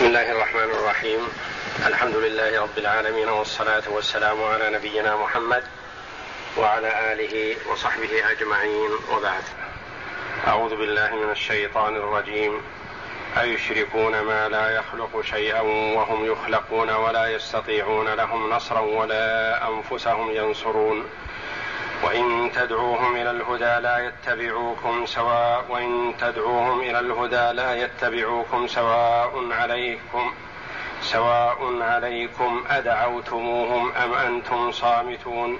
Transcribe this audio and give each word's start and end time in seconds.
بسم 0.00 0.08
الله 0.08 0.32
الرحمن 0.32 0.70
الرحيم. 0.70 1.28
الحمد 1.86 2.16
لله 2.16 2.62
رب 2.62 2.78
العالمين 2.78 3.28
والصلاة 3.28 3.82
والسلام 3.90 4.44
على 4.44 4.70
نبينا 4.70 5.16
محمد 5.16 5.64
وعلى 6.56 7.12
آله 7.12 7.56
وصحبه 7.72 8.30
أجمعين. 8.30 8.90
وبعد. 9.12 9.42
أعوذ 10.46 10.76
بالله 10.76 11.14
من 11.14 11.30
الشيطان 11.30 11.96
الرجيم. 11.96 12.62
أيشركون 13.40 14.20
ما 14.20 14.48
لا 14.48 14.70
يخلق 14.70 15.20
شيئا 15.20 15.60
وهم 15.96 16.32
يخلقون 16.32 16.90
ولا 16.90 17.26
يستطيعون 17.26 18.08
لهم 18.08 18.50
نصرا 18.50 18.80
ولا 18.80 19.68
أنفسهم 19.68 20.30
ينصرون. 20.30 21.10
وإن 22.04 22.50
تدعوهم 22.54 23.16
إلى 23.16 23.30
الهدى 23.30 23.82
لا 23.82 23.98
يتبعوكم 23.98 25.06
سواء 25.06 25.64
وإن 25.68 26.14
تدعوهم 26.20 26.80
إلى 26.80 26.98
الهدى 26.98 27.56
لا 27.56 27.74
يتبعوكم 27.84 28.66
سواء 28.66 29.52
عليكم 29.52 30.32
سواء 31.02 31.82
عليكم 31.82 32.64
أدعوتموهم 32.70 33.92
أم 33.92 34.14
أنتم 34.14 34.72
صامتون. 34.72 35.58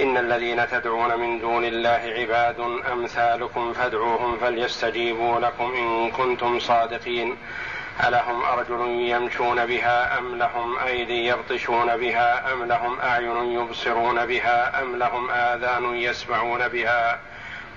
إن 0.00 0.16
الذين 0.16 0.68
تدعون 0.68 1.20
من 1.20 1.40
دون 1.40 1.64
الله 1.64 2.14
عباد 2.18 2.60
أمثالكم 2.92 3.72
فادعوهم 3.72 4.38
فليستجيبوا 4.38 5.40
لكم 5.40 5.74
إن 5.74 6.10
كنتم 6.10 6.58
صادقين. 6.58 7.36
ألهم 8.00 8.44
أرجل 8.44 8.80
يمشون 8.88 9.66
بها 9.66 10.18
أم 10.18 10.34
لهم 10.34 10.78
أيدي 10.78 11.26
يبطشون 11.26 11.96
بها 11.96 12.52
أم 12.52 12.64
لهم 12.64 13.00
أعين 13.00 13.52
يبصرون 13.52 14.26
بها 14.26 14.82
أم 14.82 14.96
لهم 14.96 15.30
آذان 15.30 15.96
يسمعون 15.96 16.68
بها 16.68 17.18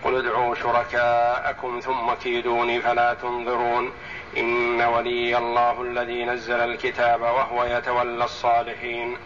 قل 0.03 0.15
ادعوا 0.15 0.55
شركاءكم 0.55 1.79
ثم 1.79 2.13
كيدوني 2.23 2.81
فلا 2.81 3.13
تنظرون 3.13 3.91
إن 4.37 4.81
ولي 4.81 5.37
الله 5.37 5.81
الذي 5.81 6.25
نزل 6.25 6.59
الكتاب 6.59 7.21
وهو 7.21 7.65
يتولى 7.65 8.23
الصالحين 8.23 9.17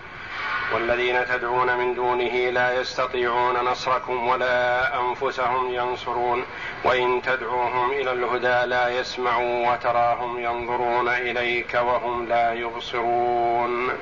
والذين 0.74 1.26
تدعون 1.26 1.78
من 1.78 1.96
دونه 1.96 2.50
لا 2.50 2.82
يستطيعون 2.82 3.56
نصركم 3.56 4.28
ولا 4.28 4.88
أنفسهم 5.00 5.74
ينصرون 5.74 6.46
وإن 6.84 7.22
تدعوهم 7.22 7.92
إلى 7.92 8.12
الهدى 8.12 8.70
لا 8.70 8.90
يسمعوا 8.90 9.72
وتراهم 9.72 10.40
ينظرون 10.40 11.08
إليك 11.08 11.74
وهم 11.74 12.26
لا 12.28 12.54
يبصرون. 12.54 13.98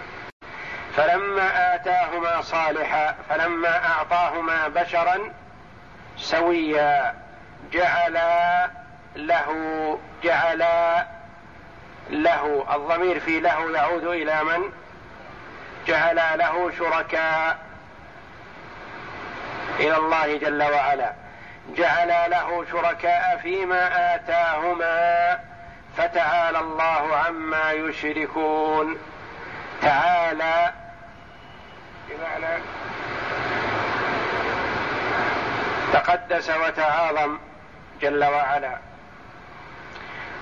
فلما 0.95 1.75
آتاهما 1.75 2.41
صالحا 2.41 3.15
فلما 3.29 3.85
أعطاهما 3.85 4.67
بشرا 4.67 5.33
سويا 6.17 7.13
جعلا 7.71 8.69
له 9.15 9.49
جعلا 10.23 11.07
له. 12.09 12.65
الضمير 12.75 13.19
في 13.19 13.39
له 13.39 13.71
يعود 13.71 14.03
إلى 14.03 14.43
من؟ 14.43 14.71
جعل 15.87 16.15
له 16.15 16.71
شركاء 16.77 17.57
إلى 19.79 19.97
الله 19.97 20.37
جل 20.37 20.63
وعلا. 20.63 21.28
جعل 21.75 22.31
له 22.31 22.65
شركاء 22.71 23.39
فيما 23.43 24.15
آتاهما 24.15 25.39
فتعالى 25.97 26.59
الله 26.59 27.15
عما 27.15 27.71
يشركون. 27.71 28.97
تعالى 29.81 30.73
بمعنى 32.09 32.61
تقدس 35.93 36.49
وتعاظم 36.49 37.37
جل 38.01 38.23
وعلا. 38.23 38.77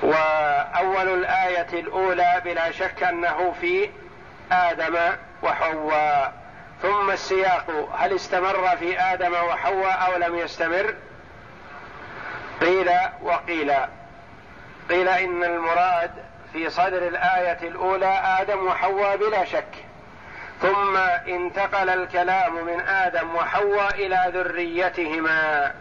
وأول 0.01 1.09
الآية 1.09 1.67
الأولى 1.73 2.41
بلا 2.45 2.71
شك 2.71 3.03
أنه 3.03 3.53
في 3.61 3.89
آدم 4.51 4.97
وحواء. 5.43 6.33
ثم 6.81 7.11
السياق 7.11 7.89
هل 7.97 8.15
استمر 8.15 8.77
في 8.79 8.99
آدم 8.99 9.33
وحواء 9.33 10.07
أو 10.07 10.17
لم 10.17 10.35
يستمر؟ 10.35 10.95
قيل 12.61 12.91
وقيل. 13.21 13.73
قيل 14.89 15.07
إن 15.07 15.43
المراد 15.43 16.11
في 16.53 16.69
صدر 16.69 17.07
الآية 17.07 17.67
الأولى 17.67 18.19
آدم 18.39 18.67
وحواء 18.67 19.17
بلا 19.17 19.45
شك. 19.45 19.85
ثم 20.61 20.97
انتقل 21.27 21.89
الكلام 21.89 22.65
من 22.65 22.79
آدم 22.79 23.35
وحواء 23.35 23.95
إلى 23.95 24.31
ذريتهما 24.33 25.71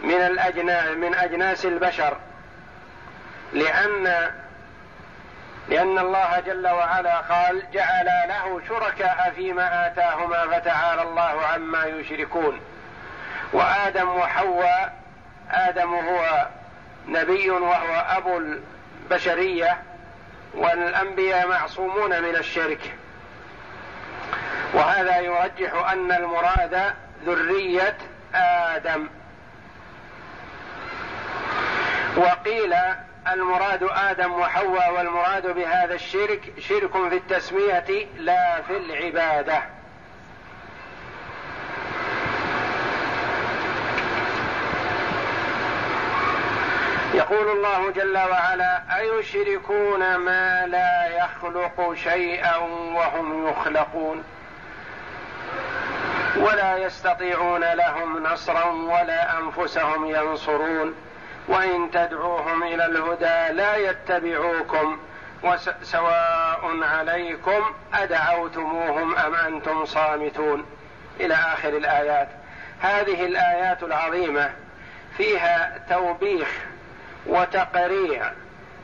من 0.00 0.14
الاجناس 0.14 0.96
من 0.96 1.14
أجناس 1.14 1.66
البشر. 1.66 2.16
لأن 3.52 4.30
لأن 5.68 5.98
الله 5.98 6.40
جل 6.46 6.68
وعلا 6.68 7.16
قال 7.20 7.62
جعل 7.72 8.06
له 8.28 8.60
شركاء 8.68 9.32
فيما 9.36 9.86
آتاهما 9.86 10.46
فتعالى 10.46 11.02
الله 11.02 11.46
عما 11.46 11.84
يشركون. 11.84 12.60
وآدم 13.52 14.08
وحواء 14.08 14.99
آدم 15.52 15.94
هو 15.94 16.48
نبي 17.08 17.50
وهو 17.50 18.04
أبو 18.08 18.38
البشرية 18.38 19.82
والأنبياء 20.54 21.48
معصومون 21.48 22.22
من 22.22 22.36
الشرك. 22.36 22.94
وهذا 24.74 25.18
يرجح 25.18 25.90
أن 25.92 26.12
المراد 26.12 26.94
ذرية 27.26 27.96
آدم. 28.34 29.08
وقيل 32.16 32.74
المراد 33.28 33.82
آدم 33.82 34.32
وحواء 34.32 34.92
والمراد 34.92 35.46
بهذا 35.46 35.94
الشرك 35.94 36.52
شرك 36.58 36.92
في 36.92 37.16
التسمية 37.16 38.06
لا 38.18 38.62
في 38.62 38.76
العبادة. 38.76 39.62
يقول 47.20 47.48
الله 47.48 47.90
جل 47.90 48.18
وعلا 48.18 48.82
أيشركون 48.98 50.16
ما 50.16 50.66
لا 50.66 51.06
يخلق 51.06 51.94
شيئا 51.94 52.56
وهم 52.94 53.48
يخلقون؟ 53.48 54.24
ولا 56.36 56.76
يستطيعون 56.76 57.64
لهم 57.72 58.22
نصرا 58.22 58.64
ولا 58.64 59.38
أنفسهم 59.38 60.06
ينصرون. 60.06 60.94
وإن 61.48 61.90
تدعوهم 61.90 62.62
إلى 62.62 62.86
الهدى 62.86 63.56
لا 63.56 63.76
يتبعوكم 63.76 64.98
وسواء 65.42 66.78
عليكم 66.82 67.74
أدعوتموهم 67.94 69.16
أم 69.16 69.34
أنتم 69.34 69.84
صامتون. 69.84 70.66
إلى 71.20 71.34
آخر 71.34 71.68
الآيات. 71.68 72.28
هذه 72.80 73.24
الآيات 73.26 73.82
العظيمة 73.82 74.50
فيها 75.16 75.80
توبيخ 75.90 76.69
وتقريع 77.26 78.32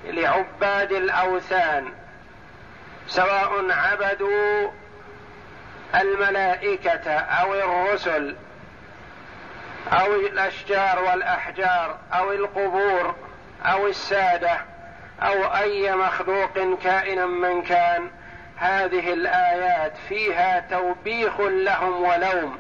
لعباد 0.05 0.93
الأوثان 0.93 1.93
سواء 3.07 3.71
عبدوا 3.71 4.71
الملائكة 5.95 7.11
أو 7.11 7.55
الرسل 7.55 8.37
أو 9.93 10.15
الأشجار 10.15 11.03
والأحجار 11.03 11.99
أو 12.13 12.33
القبور 12.33 13.15
أو 13.65 13.87
السادة 13.87 14.59
أو 15.23 15.45
أي 15.45 15.93
مخلوق 15.93 16.79
كائنا 16.83 17.27
من 17.27 17.63
كان 17.63 18.11
هذه 18.57 19.13
الآيات 19.13 19.93
فيها 20.09 20.61
توبيخ 20.71 21.41
لهم 21.41 22.03
ولوم 22.03 22.59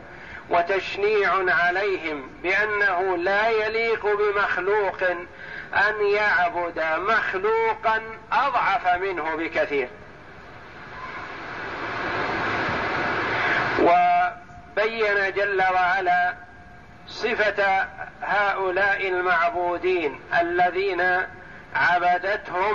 وتشنيع 0.51 1.33
عليهم 1.49 2.31
بأنه 2.43 3.17
لا 3.17 3.49
يليق 3.49 4.07
بمخلوق 4.07 5.05
أن 5.75 6.07
يعبد 6.07 6.85
مخلوقا 6.97 8.03
أضعف 8.33 8.87
منه 8.95 9.37
بكثير. 9.37 9.89
وبين 13.81 15.33
جل 15.33 15.63
وعلا 15.75 16.35
صفة 17.09 17.87
هؤلاء 18.23 19.09
المعبودين 19.09 20.21
الذين 20.41 21.27
عبدتهم 21.75 22.75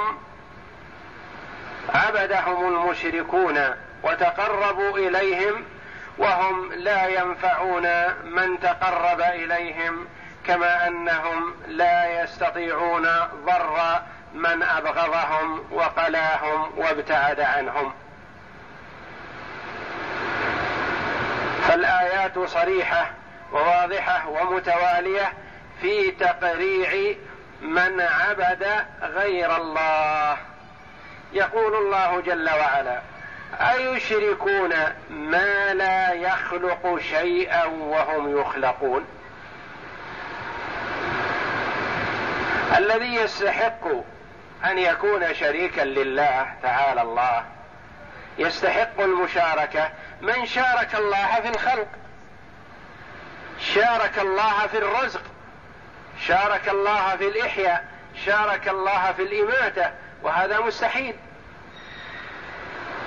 عبدهم 1.89 2.67
المشركون 2.67 3.59
وتقربوا 4.03 4.97
إليهم 4.97 5.65
وهم 6.17 6.73
لا 6.73 7.07
ينفعون 7.07 7.87
من 8.23 8.59
تقرب 8.59 9.21
إليهم 9.21 10.07
كما 10.47 10.87
أنهم 10.87 11.53
لا 11.67 12.23
يستطيعون 12.23 13.07
ضر 13.45 14.01
من 14.33 14.63
أبغضهم 14.63 15.63
وقلاهم 15.71 16.71
وابتعد 16.77 17.39
عنهم. 17.39 17.93
فالآيات 21.67 22.39
صريحة 22.39 23.11
وواضحة 23.51 24.27
ومتوالية 24.29 25.33
في 25.81 26.11
تقريع 26.11 27.15
من 27.61 28.01
عبد 28.01 28.67
غير 29.01 29.55
الله. 29.55 30.37
يقول 31.33 31.75
الله 31.75 32.21
جل 32.21 32.49
وعلا 32.49 33.01
أيشركون 33.53 34.73
ما 35.09 35.73
لا 35.73 36.13
يخلق 36.13 36.99
شيئا 36.99 37.65
وهم 37.65 38.39
يخلقون؟ 38.39 39.05
الذي 42.77 43.15
يستحق 43.15 43.87
أن 44.65 44.77
يكون 44.77 45.33
شريكا 45.33 45.81
لله 45.81 46.53
تعالى 46.63 47.01
الله 47.01 47.45
يستحق 48.37 49.01
المشاركة. 49.01 49.89
من 50.21 50.45
شارك 50.45 50.95
الله 50.95 51.41
في 51.41 51.49
الخلق؟ 51.49 51.87
شارك 53.59 54.19
الله 54.19 54.67
في 54.67 54.77
الرزق 54.77 55.21
شارك 56.27 56.69
الله 56.69 57.15
في 57.15 57.27
الإحياء 57.27 57.85
شارك 58.25 58.67
الله 58.67 59.11
في 59.11 59.21
الإماتة 59.23 59.91
وهذا 60.23 60.59
مستحيل. 60.59 61.15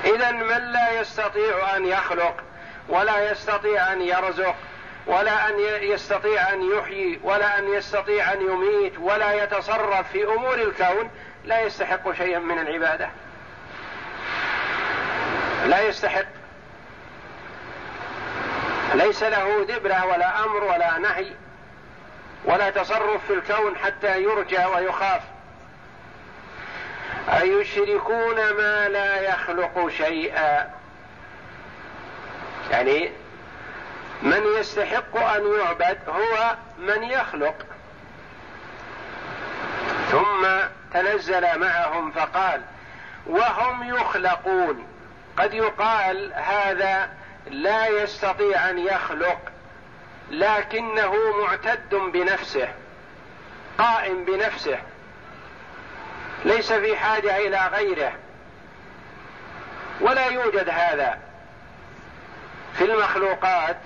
اذا 0.04 0.30
من 0.30 0.72
لا 0.72 1.00
يستطيع 1.00 1.76
أن 1.76 1.86
يخلق 1.86 2.36
ولا 2.88 3.30
يستطيع 3.30 3.92
أن 3.92 4.02
يرزق 4.02 4.54
ولا 5.06 5.48
أن 5.48 5.54
يستطيع 5.82 6.52
أن 6.52 6.70
يحيي 6.78 7.20
ولا 7.22 7.58
أن 7.58 7.72
يستطيع 7.72 8.32
أن 8.32 8.40
يميت 8.40 8.98
ولا 8.98 9.44
يتصرف 9.44 10.12
في 10.12 10.24
أمور 10.24 10.54
الكون 10.54 11.10
لا 11.44 11.60
يستحق 11.60 12.12
شيئا 12.12 12.38
من 12.38 12.58
العبادة. 12.58 13.08
لا 15.66 15.80
يستحق. 15.80 16.24
ليس 18.94 19.22
له 19.22 19.64
دبره 19.64 20.06
ولا 20.06 20.44
أمر 20.44 20.64
ولا 20.64 20.98
نهي 20.98 21.26
ولا 22.44 22.70
تصرف 22.70 23.26
في 23.26 23.32
الكون 23.32 23.76
حتى 23.76 24.22
يرجى 24.22 24.64
ويخاف. 24.64 25.22
أيشركون 27.28 28.50
ما 28.50 28.88
لا 28.88 29.20
يخلق 29.20 29.88
شيئا؟ 29.88 30.70
يعني 32.70 33.12
من 34.22 34.42
يستحق 34.58 35.16
أن 35.16 35.54
يعبد 35.58 35.98
هو 36.08 36.56
من 36.78 37.02
يخلق. 37.02 37.54
ثم 40.10 40.46
تنزل 40.92 41.58
معهم 41.58 42.10
فقال 42.10 42.60
وهم 43.26 43.96
يخلقون. 43.96 44.86
قد 45.38 45.54
يقال 45.54 46.32
هذا 46.34 47.10
لا 47.46 47.88
يستطيع 47.88 48.70
أن 48.70 48.78
يخلق 48.78 49.38
لكنه 50.30 51.14
معتد 51.42 51.94
بنفسه 51.94 52.68
قائم 53.78 54.24
بنفسه 54.24 54.78
ليس 56.44 56.72
في 56.72 56.96
حاجة 56.96 57.36
إلى 57.36 57.66
غيره. 57.72 58.12
ولا 60.00 60.26
يوجد 60.26 60.68
هذا 60.68 61.18
في 62.78 62.84
المخلوقات 62.84 63.76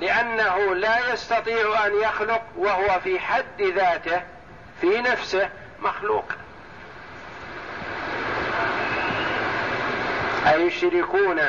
لأنه 0.00 0.74
لا 0.74 1.12
يستطيع 1.12 1.86
أن 1.86 1.94
يخلق 2.02 2.42
وهو 2.56 3.00
في 3.00 3.20
حد 3.20 3.62
ذاته 3.62 4.22
في 4.80 5.00
نفسه 5.00 5.48
مخلوق. 5.82 6.24
أيشركون 10.46 11.40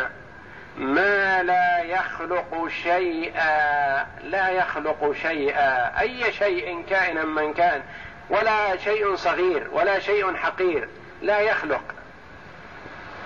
ما 0.78 1.44
لا 1.44 1.82
يخلق 1.84 2.68
شيئا 2.84 4.08
لا 4.24 4.50
يخلق 4.50 5.16
شيئا. 5.22 6.00
أي 6.00 6.34
شيء 6.34 6.86
كائنا 6.90 7.24
من 7.24 7.54
كان 7.54 7.84
ولا 8.30 8.78
شيء 8.78 9.16
صغير 9.16 9.68
ولا 9.72 10.00
شيء 10.00 10.36
حقير 10.36 10.90
لا 11.22 11.40
يخلق. 11.40 11.84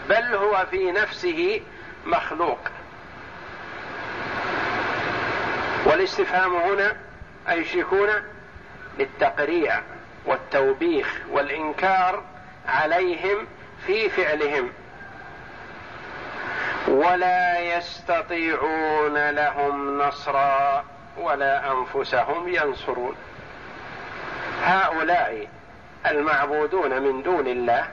بل 0.10 0.36
هو 0.36 0.66
في 0.72 0.92
نفسه 0.92 1.62
مخلوق. 2.06 2.60
والاستفهام 5.90 6.56
هنا 6.56 6.96
أيشركون 7.50 8.10
للتقريع 9.00 9.82
والتوبيخ 10.26 11.16
والإنكار 11.30 12.24
عليهم 12.68 13.48
في 13.86 14.10
فعلهم. 14.10 14.70
ولا 16.88 17.60
يستطيعون 17.60 19.30
لهم 19.30 20.02
نصرا 20.02 20.86
ولا 21.18 21.72
أنفسهم 21.72 22.48
ينصرون. 22.48 23.16
هؤلاء 24.64 25.48
المعبودون 26.08 27.02
من 27.02 27.24
دون 27.24 27.48
الله 27.48 27.88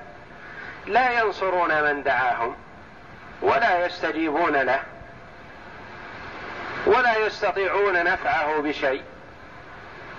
لا 0.87 1.21
ينصرون 1.21 1.83
من 1.83 2.03
دعاهم 2.03 2.57
ولا 3.43 3.87
يستجيبون 3.87 4.57
له. 4.57 4.81
ولا 6.87 7.17
يستطيعون 7.17 8.05
نفعه 8.05 8.61
بشيء. 8.61 9.03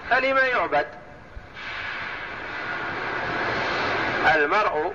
فلما 0.10 0.42
يعبد؟ 0.42 0.88
المرء 4.36 4.94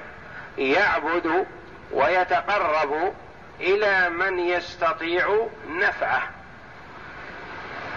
يعبد 0.59 1.47
ويتقرب 1.93 3.15
إلى 3.61 4.11
من 4.11 4.39
يستطيع 4.39 5.49
نفعه. 5.69 6.23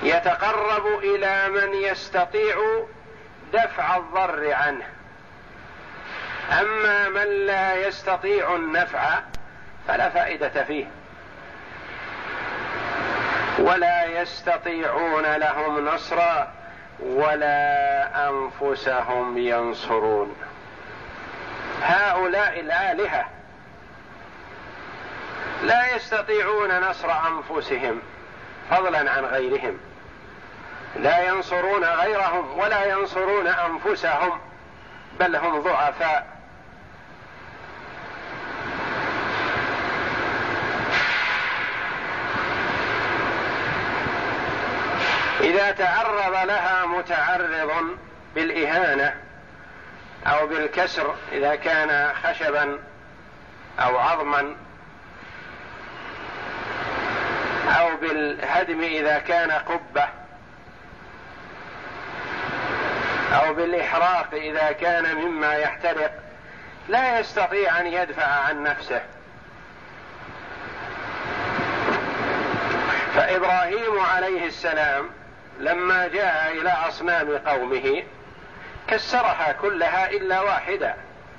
يتقرب 0.04 1.00
إلى 1.00 1.50
من 1.50 1.74
يستطيع 1.74 2.86
دفع 3.54 3.98
الضر 3.98 4.54
عنه. 4.54 4.86
أما 6.62 7.10
من 7.10 7.46
لا 7.46 7.88
يستطيع 7.88 8.56
النفع 8.56 9.20
فلا 9.88 10.10
فائدة 10.10 10.64
فيه. 10.64 10.86
ولا 13.60 14.06
يستطيعون 14.06 15.36
لهم 15.36 15.86
نصرا 15.88 16.54
ولا 17.00 18.30
أنفسهم 18.30 19.38
ينصرون. 19.38 20.36
هؤلاء 21.82 22.60
الآلهة 22.60 23.26
لا 25.64 25.96
يستطيعون 25.96 26.80
نصر 26.80 27.12
أنفسهم 27.28 28.02
فضلا 28.70 29.12
عن 29.12 29.26
غيرهم. 29.26 29.78
لا 30.96 31.22
ينصرون 31.28 31.84
غيرهم 31.84 32.60
ولا 32.60 32.86
ينصرون 32.86 33.48
أنفسهم 33.48 34.40
بل 35.20 35.36
هم 35.36 35.60
ضعفاء. 35.60 36.35
إذا 45.46 45.72
تعرض 45.72 46.48
لها 46.48 46.86
متعرض 46.86 47.98
بالإهانة 48.36 49.16
أو 50.28 50.48
بالكسر 50.48 51.16
إذا 51.32 51.56
كان 51.56 52.14
خشبا 52.24 52.80
أو 53.80 53.98
عظما 53.98 54.56
أو 57.80 57.98
بالهدم 57.98 58.82
إذا 58.82 59.20
كان 59.20 59.52
قبة 59.52 60.08
أو 63.34 63.54
بالإحراق 63.54 64.34
إذا 64.34 64.72
كان 64.72 65.16
مما 65.16 65.56
يحترق 65.56 66.12
لا 66.88 67.20
يستطيع 67.20 67.80
أن 67.80 67.88
يدفع 67.88 68.26
عن 68.26 68.64
نفسه. 68.64 69.02
فإبراهيم 73.16 74.00
عليه 74.00 74.46
السلام 74.46 75.10
لما 75.60 76.08
جاء 76.08 76.52
إلى 76.52 76.70
أصنام 76.70 77.38
قومه 77.38 78.04
كسرها 78.88 79.52
كلها 79.62 80.10
إلا 80.10 80.42
واحدة 80.42 80.96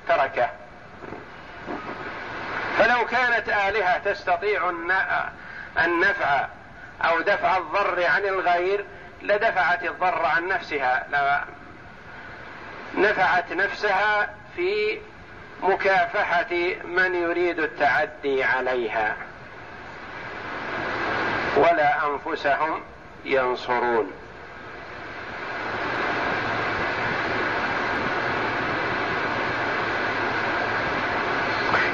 تركه. 0.09 0.51
فلو 2.79 3.07
كانت 3.07 3.49
آلهة 3.49 3.99
تستطيع 3.99 4.71
النفع 5.79 6.47
أو 7.05 7.21
دفع 7.21 7.57
الضر 7.57 8.07
عن 8.07 8.25
الغير 8.25 8.85
لدفعت 9.23 9.85
الضر 9.85 10.27
عن 10.27 10.49
نفسها. 10.49 11.07
نفعت 12.95 13.53
نفسها 13.53 14.35
في 14.57 15.01
مكافحة 15.63 16.55
من 16.85 17.15
يريد 17.15 17.59
التعدي 17.59 18.45
عليها. 18.45 19.17
ولا 21.57 22.07
أنفسهم 22.07 22.83
ينصرون. 23.27 24.13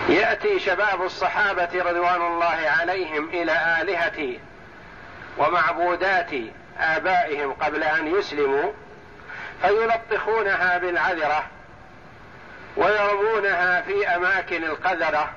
يأتي 0.09 0.61
شباب 0.61 1.03
الصحابة 1.03 1.69
رضوان 1.75 2.23
الله 2.23 2.71
عليهم 2.81 3.29
إلى 3.29 3.83
الهه 3.83 4.39
ومعبودات 5.39 6.31
آبائهم 6.81 7.53
قبل 7.53 7.83
أن 7.83 8.07
يسلموا 8.07 8.73
فيلطخونها 9.63 10.79
بالعذرة 10.79 11.45
ويرمونها 12.77 13.81
في 13.81 14.09
أماكن 14.09 14.65
القذرة 14.65 15.31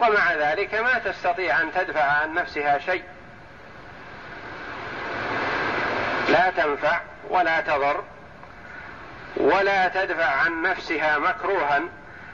ومع 0.00 0.32
ذلك 0.34 0.74
ما 0.74 0.98
تستطيع 0.98 1.60
أن 1.60 1.72
تدفع 1.72 2.02
عن 2.02 2.34
نفسها 2.34 2.78
شيء. 2.78 3.02
لا 6.34 6.50
تنفع 6.50 7.00
ولا 7.30 7.60
تضر 7.60 8.04
ولا 9.36 9.88
تدفع 9.88 10.24
عن 10.24 10.62
نفسها 10.62 11.18
مكروها 11.18 11.80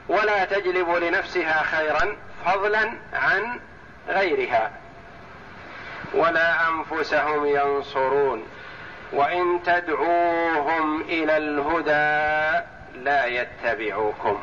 ولا 0.09 0.45
تجلب 0.45 0.90
لنفسها 0.90 1.62
خيرا 1.62 2.16
فضلا 2.45 2.92
عن 3.12 3.61
غيرها. 4.09 4.71
ولا 6.14 6.69
أنفسهم 6.69 7.47
ينصرون 7.47 8.47
وإن 9.12 9.61
تدعوهم 9.66 11.00
إلى 11.00 11.37
الهدى 11.37 12.66
لا 12.95 13.26
يتبعوكم. 13.26 14.40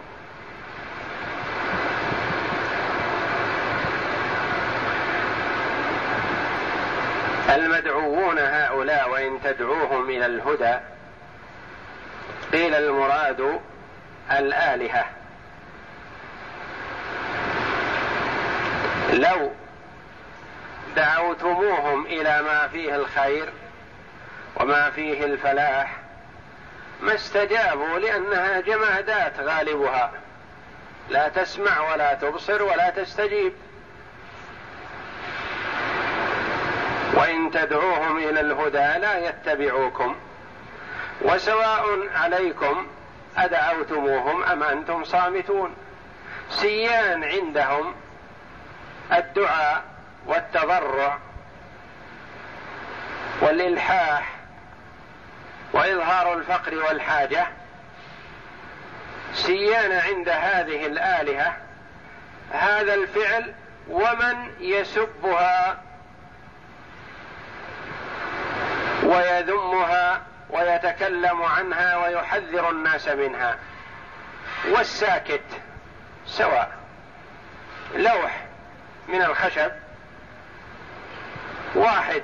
المدعوون 8.27 8.39
هؤلاء 8.39 9.10
وإن 9.10 9.39
تدعوهم 9.43 10.10
إلى 10.10 10.25
الهدى 10.25 10.77
قيل 12.51 12.75
المراد 12.75 13.60
الآلهة. 14.31 15.05
لو 19.13 19.51
دعوتموهم 20.96 22.05
إلى 22.05 22.41
ما 22.41 22.67
فيه 22.67 22.96
الخير 22.96 23.50
وما 24.55 24.89
فيه 24.89 25.25
الفلاح 25.25 25.98
ما 27.01 27.15
استجابوا 27.15 28.00
لأنها 28.00 28.60
جمادات 28.60 29.39
غالبها. 29.39 30.12
لا 31.10 31.27
تسمع 31.27 31.91
ولا 31.91 32.13
تبصر 32.13 32.63
ولا 32.63 32.89
تستجيب 32.89 33.53
وان 37.13 37.46
تدعوهم 37.57 38.17
إلى 38.17 38.39
الهدى 38.39 38.99
لا 38.99 39.29
يتبعوكم. 39.29 40.15
وسواء 41.21 42.09
عليكم 42.15 42.87
أدعوتموهم 43.37 44.43
أم 44.43 44.63
أنتم 44.63 45.03
صامتون. 45.03 45.75
سيان 46.49 47.23
عندهم 47.23 47.95
الدعاء 49.13 49.83
والتضرع 50.25 51.17
والإلحاح 53.41 54.35
وإظهار 55.73 56.33
الفقر 56.33 56.75
والحاجة. 56.75 57.47
سيان 59.33 59.91
عند 59.91 60.29
هذه 60.29 60.85
الآلهة 60.85 61.57
هذا 62.51 62.93
الفعل 62.93 63.53
ومن 63.89 64.51
يسبها 64.59 65.87
ويذمها 69.07 70.21
ويتكلم 70.49 71.43
عنها 71.43 71.97
ويحذر 71.97 72.69
الناس 72.69 73.07
منها. 73.07 73.57
والساكت 74.65 75.43
سواء 76.25 76.71
لوح 77.95 78.45
من 79.07 79.21
الخشب 79.21 79.71
واحد 81.75 82.23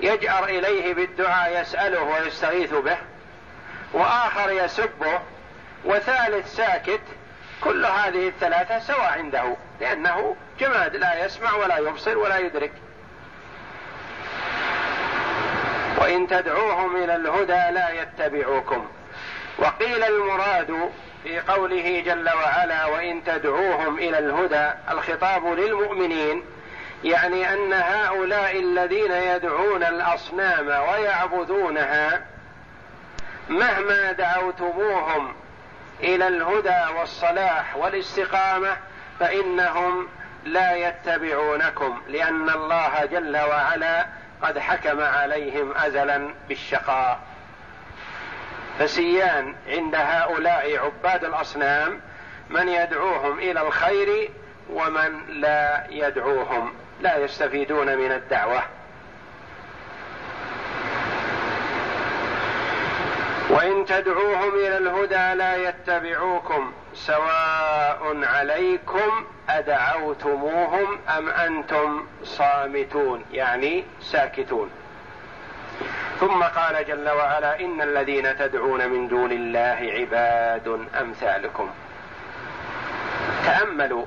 يجأر 0.00 0.44
إليه 0.44 0.94
بالدعاء 0.94 1.60
يسأله 1.60 2.02
ويستغيث 2.02 2.74
به 2.74 2.96
وآخر 3.92 4.50
يسبه 4.50 5.20
وثالث 5.84 6.56
ساكت 6.56 7.00
كل 7.64 7.86
هذه 7.86 8.28
الثلاثة 8.28 8.78
سواء 8.78 9.12
عنده 9.18 9.56
لأنه 9.80 10.36
جماد 10.60 10.96
لا 10.96 11.24
يسمع 11.24 11.54
ولا 11.54 11.78
يبصر 11.78 12.18
ولا 12.18 12.38
يدرك. 12.38 12.72
وإن 16.10 16.26
تدعوهم 16.26 16.96
إلى 16.96 17.16
الهدى 17.16 17.74
لا 17.74 18.02
يتبعوكم. 18.02 18.88
وقيل 19.58 20.04
المراد 20.04 20.90
في 21.22 21.40
قوله 21.40 22.02
جل 22.06 22.28
وعلا 22.28 22.86
وإن 22.86 23.24
تدعوهم 23.24 23.98
إلى 23.98 24.18
الهدى 24.18 24.70
الخطاب 24.90 25.46
للمؤمنين 25.46 26.44
يعني 27.04 27.52
أن 27.52 27.72
هؤلاء 27.72 28.60
الذين 28.60 29.12
يدعون 29.12 29.82
الأصنام 29.82 30.66
ويعبدونها 30.66 32.22
مهما 33.48 34.12
دعوتموهم 34.12 35.34
إلى 36.00 36.28
الهدى 36.28 36.98
والصلاح 36.98 37.76
والاستقامة 37.76 38.76
فإنهم 39.20 40.08
لا 40.44 40.74
يتبعونكم 40.74 42.02
لأن 42.08 42.50
الله 42.50 43.04
جل 43.04 43.36
وعلا 43.36 44.06
قد 44.42 44.58
حكم 44.58 45.00
عليهم 45.00 45.76
ازلا 45.76 46.30
بالشقاء. 46.48 47.20
فسيان 48.78 49.54
عند 49.68 49.94
هؤلاء 49.94 50.78
عباد 50.78 51.24
الأصنام 51.24 52.00
من 52.50 52.68
يدعوهم 52.68 53.38
إلى 53.38 53.60
الخير 53.62 54.30
ومن 54.70 55.26
لا 55.28 55.86
يدعوهم 55.90 56.72
لا 57.00 57.16
يستفيدون 57.16 57.96
من 57.96 58.12
الدعوة. 58.12 58.62
وإن 63.60 63.84
تدعوهم 63.84 64.54
إلى 64.54 64.76
الهدى 64.76 65.38
لا 65.38 65.56
يتبعوكم 65.68 66.72
سواء 66.94 68.24
عليكم 68.24 69.26
أدعوتموهم 69.48 70.98
أم 71.18 71.28
أنتم 71.28 72.06
صامتون 72.24 73.24
يعني 73.32 73.84
ساكتون. 74.00 74.70
ثم 76.20 76.42
قال 76.42 76.86
جل 76.86 77.08
وعلا 77.08 77.60
إن 77.60 77.82
الذين 77.82 78.38
تدعون 78.38 78.88
من 78.88 79.08
دون 79.08 79.32
الله 79.32 79.92
عباد 79.98 80.86
أمثالكم. 81.00 81.70
تأملوا 83.44 84.06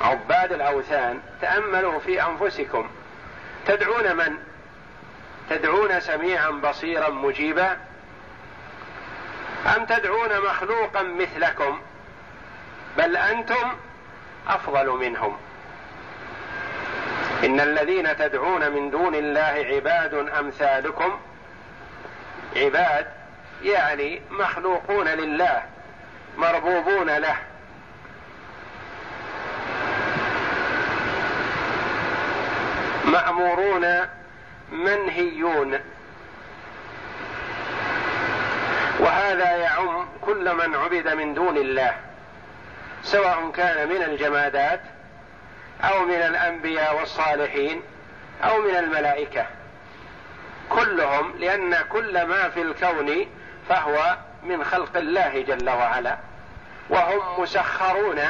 عباد 0.00 0.52
الأوثان 0.52 1.20
تأملوا 1.40 1.98
في 1.98 2.22
أنفسكم. 2.22 2.88
تدعون 3.66 4.16
من؟ 4.16 4.38
تدعون 5.50 6.00
سميعا 6.00 6.50
بصيرا 6.50 7.08
مجيبا؟ 7.08 7.76
أم 9.66 9.84
تدعون 9.84 10.40
مخلوقا 10.40 11.02
مثلكم؟ 11.02 11.80
بل 12.98 13.16
أنتم 13.16 13.72
أفضل 14.48 14.90
منهم. 14.90 15.36
إن 17.44 17.60
الذين 17.60 18.16
تدعون 18.16 18.70
من 18.70 18.90
دون 18.90 19.14
الله 19.14 19.66
عباد 19.74 20.14
أمثالكم. 20.14 21.18
عباد 22.56 23.06
يعني 23.62 24.20
مخلوقون 24.30 25.08
لله 25.08 25.62
مربوبون 26.36 27.10
له. 27.10 27.36
مأمورون 33.04 34.06
منهيون. 34.72 35.80
وهذا 39.16 39.56
يعم 39.56 40.08
كل 40.20 40.54
من 40.54 40.76
عبد 40.76 41.08
من 41.08 41.34
دون 41.34 41.56
الله 41.56 41.94
سواء 43.02 43.50
كان 43.50 43.88
من 43.88 44.02
الجمادات 44.02 44.80
أو 45.84 46.04
من 46.04 46.14
الأنبياء 46.14 46.96
والصالحين 46.96 47.82
أو 48.44 48.58
من 48.60 48.76
الملائكة. 48.76 49.46
كلهم 50.70 51.34
لأن 51.38 51.76
كل 51.92 52.26
ما 52.26 52.48
في 52.48 52.62
الكون 52.62 53.26
فهو 53.68 54.16
من 54.42 54.64
خلق 54.64 54.96
الله 54.96 55.42
جل 55.42 55.70
وعلا 55.70 56.16
وهم 56.90 57.42
مسخرون 57.42 58.20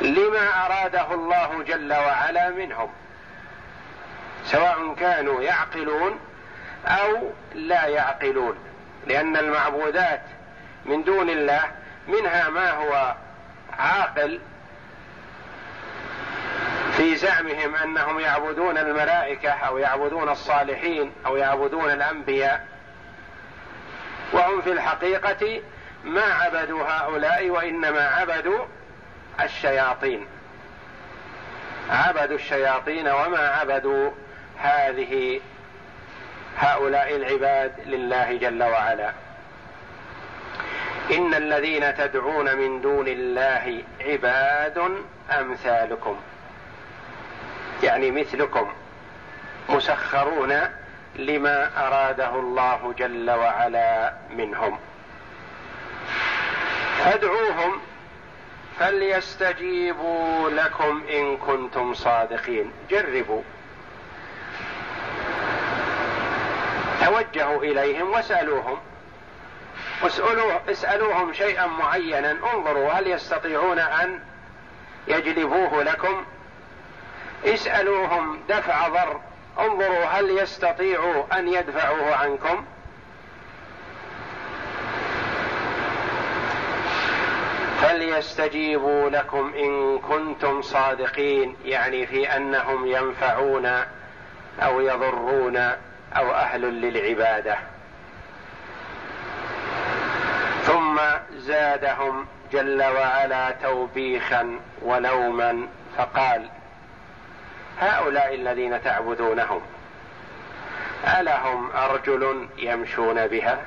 لما 0.00 0.66
أراده 0.66 1.14
الله 1.14 1.62
جل 1.62 1.92
وعلا 1.92 2.50
منهم 2.50 2.90
سواء 4.44 4.94
كانوا 4.94 5.42
يعقلون 5.42 6.27
أو 6.86 7.30
لا 7.54 7.86
يعقلون 7.86 8.58
لأن 9.06 9.36
المعبودات 9.36 10.22
من 10.84 11.04
دون 11.04 11.30
الله 11.30 11.62
منها 12.08 12.48
ما 12.48 12.70
هو 12.70 13.14
عاقل 13.78 14.40
في 16.96 17.16
زعمهم 17.16 17.74
أنهم 17.74 18.20
يعبدون 18.20 18.78
الملائكة 18.78 19.50
أو 19.50 19.78
يعبدون 19.78 20.28
الصالحين 20.28 21.12
أو 21.26 21.36
يعبدون 21.36 21.90
الأنبياء. 21.90 22.66
وهم 24.32 24.60
في 24.60 24.72
الحقيقة 24.72 25.62
ما 26.04 26.22
عبدوا 26.22 26.84
هؤلاء 26.88 27.50
وإنما 27.50 28.08
عبدوا 28.08 28.64
الشياطين. 29.40 30.26
عبدوا 31.90 32.36
الشياطين 32.36 33.08
وما 33.08 33.48
عبدوا 33.48 34.10
هذه 34.58 35.40
هؤلاء 36.58 37.16
العباد 37.16 37.72
لله 37.86 38.36
جل 38.36 38.62
وعلا. 38.62 39.12
إن 41.10 41.34
الذين 41.34 41.94
تدعون 41.94 42.56
من 42.56 42.80
دون 42.80 43.08
الله 43.08 43.82
عباد 44.00 44.92
أمثالكم. 45.30 46.16
يعني 47.82 48.10
مثلكم. 48.10 48.72
مسخرون 49.68 50.60
لما 51.16 51.86
أراده 51.86 52.34
الله 52.34 52.94
جل 52.98 53.30
وعلا 53.30 54.12
منهم. 54.36 54.78
فادعوهم 56.98 57.80
فليستجيبوا 58.78 60.50
لكم 60.50 61.02
إن 61.10 61.36
كنتم 61.36 61.94
صادقين. 61.94 62.72
جربوا. 62.90 63.42
توجهوا 67.04 67.62
إليهم 67.62 68.10
واسالوهم 68.10 68.78
اسألوه 70.02 70.60
اسألوهم 70.70 71.32
شيئا 71.32 71.66
معينا. 71.66 72.30
انظروا 72.54 72.92
هل 72.92 73.06
يستطيعون 73.06 73.78
أن 73.78 74.20
يجلبوه 75.08 75.82
لكم؟ 75.82 76.24
اسألوهم 77.44 78.40
دفع 78.48 78.88
ضر. 78.88 79.20
انظروا 79.58 80.04
هل 80.04 80.38
يستطيعوا 80.38 81.38
أن 81.38 81.48
يدفعوه 81.48 82.14
عنكم؟ 82.14 82.64
فليستجيبوا 87.82 89.10
لكم 89.10 89.52
إن 89.54 89.98
كنتم 89.98 90.62
صادقين. 90.62 91.56
يعني 91.64 92.06
في 92.06 92.36
أنهم 92.36 92.86
ينفعون 92.86 93.66
أو 94.60 94.80
يضرون. 94.80 95.72
أو 96.16 96.34
أهل 96.34 96.60
للعبادة. 96.60 97.56
ثم 100.62 101.00
زادهم 101.32 102.26
جل 102.52 102.82
وعلا 102.82 103.50
توبيخا 103.50 104.60
ولوما 104.82 105.68
فقال 105.96 106.48
هؤلاء 107.80 108.34
الذين 108.34 108.82
تعبدونهم 108.82 109.60
ألهم 111.04 111.70
أرجل 111.70 112.48
يمشون 112.58 113.26
بها؟ 113.26 113.58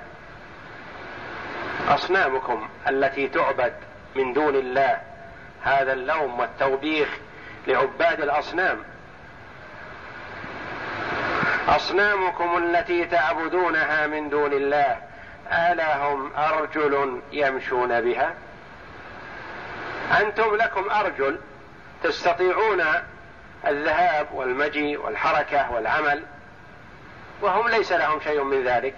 أصنامكم 1.90 2.70
التي 2.90 3.28
تعبد 3.28 3.74
من 4.16 4.34
دون 4.34 4.56
الله 4.56 4.98
هذا 5.64 5.94
اللوم 5.94 6.40
والتوبيخ 6.40 7.18
لعباد 7.68 8.22
الأصنام. 8.22 8.78
أصنامكم 11.76 12.58
التي 12.58 13.06
تعبدونها 13.06 14.08
من 14.08 14.30
دون 14.30 14.54
الله 14.54 14.98
ألهم 15.52 16.32
أرجل 16.38 17.22
يمشون 17.32 18.02
بها؟ 18.02 18.34
أنتم 20.22 20.56
لكم 20.56 20.90
أرجل 20.90 21.40
تستطيعون 22.04 22.84
الذهاب 23.68 24.28
والمجيء 24.34 25.02
والحركة 25.02 25.72
والعمل 25.72 26.24
وهم 27.42 27.70
ليس 27.70 27.92
لهم 27.92 28.20
شيء 28.20 28.44
من 28.44 28.64
ذلك. 28.64 28.96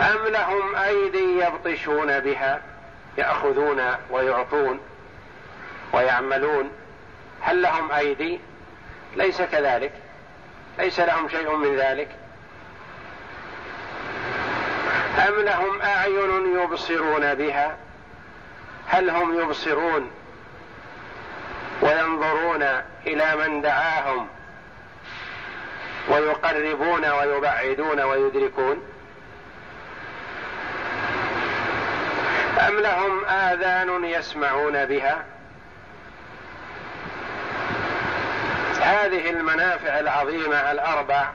أم 0.00 0.26
لهم 0.26 0.74
أيدي 0.74 1.38
يبطشون 1.38 2.20
بها 2.20 2.60
يأخذون 3.18 3.80
ويعطون 4.10 4.80
ويعملون؟ 5.92 6.70
هل 7.40 7.62
لهم 7.62 7.92
أيدي؟ 7.92 8.40
ليس 9.16 9.42
كذلك. 9.42 9.92
ليس 10.78 11.00
لهم 11.00 11.28
شيء 11.28 11.56
من 11.56 11.76
ذلك. 11.76 12.08
أم 15.28 15.34
لهم 15.34 15.82
أعين 15.82 16.60
يبصرون 16.62 17.34
بها؟ 17.34 17.76
هل 18.86 19.10
هم 19.10 19.40
يبصرون 19.40 20.10
وينظرون 21.82 22.62
إلى 23.06 23.36
من 23.36 23.60
دعاهم 23.60 24.28
ويقربون 26.08 27.04
ويبعدون 27.04 28.00
ويدركون؟ 28.00 28.82
أم 32.68 32.80
لهم 32.80 33.24
آذان 33.24 34.04
يسمعون 34.04 34.84
بها؟ 34.84 35.24
هذه 38.80 39.30
المنافع 39.30 39.98
العظيمة 40.00 40.72
الأربع 40.72 41.28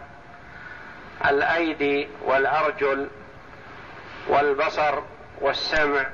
الأيدي 1.25 2.07
والأرجل 2.21 3.09
والبصر 4.27 4.99
والسمع. 5.41 6.05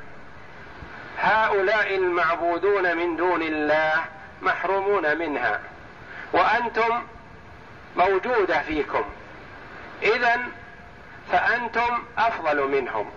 هؤلاء 1.20 1.96
المعبودون 1.96 2.98
من 2.98 3.16
دون 3.16 3.42
الله 3.42 3.94
محرومون 4.42 5.18
منها 5.18 5.60
وأنتم 6.34 7.04
موجودة 7.96 8.62
فيكم. 8.62 9.04
اذا 10.04 10.38
فأنتم 11.32 12.04
أفضل 12.18 12.68
منهم. 12.68 13.12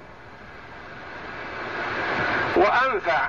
وأنفع 2.57 3.29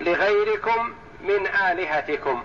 لغيركم 0.00 0.94
من 1.20 1.46
آلهتكم. 1.46 2.44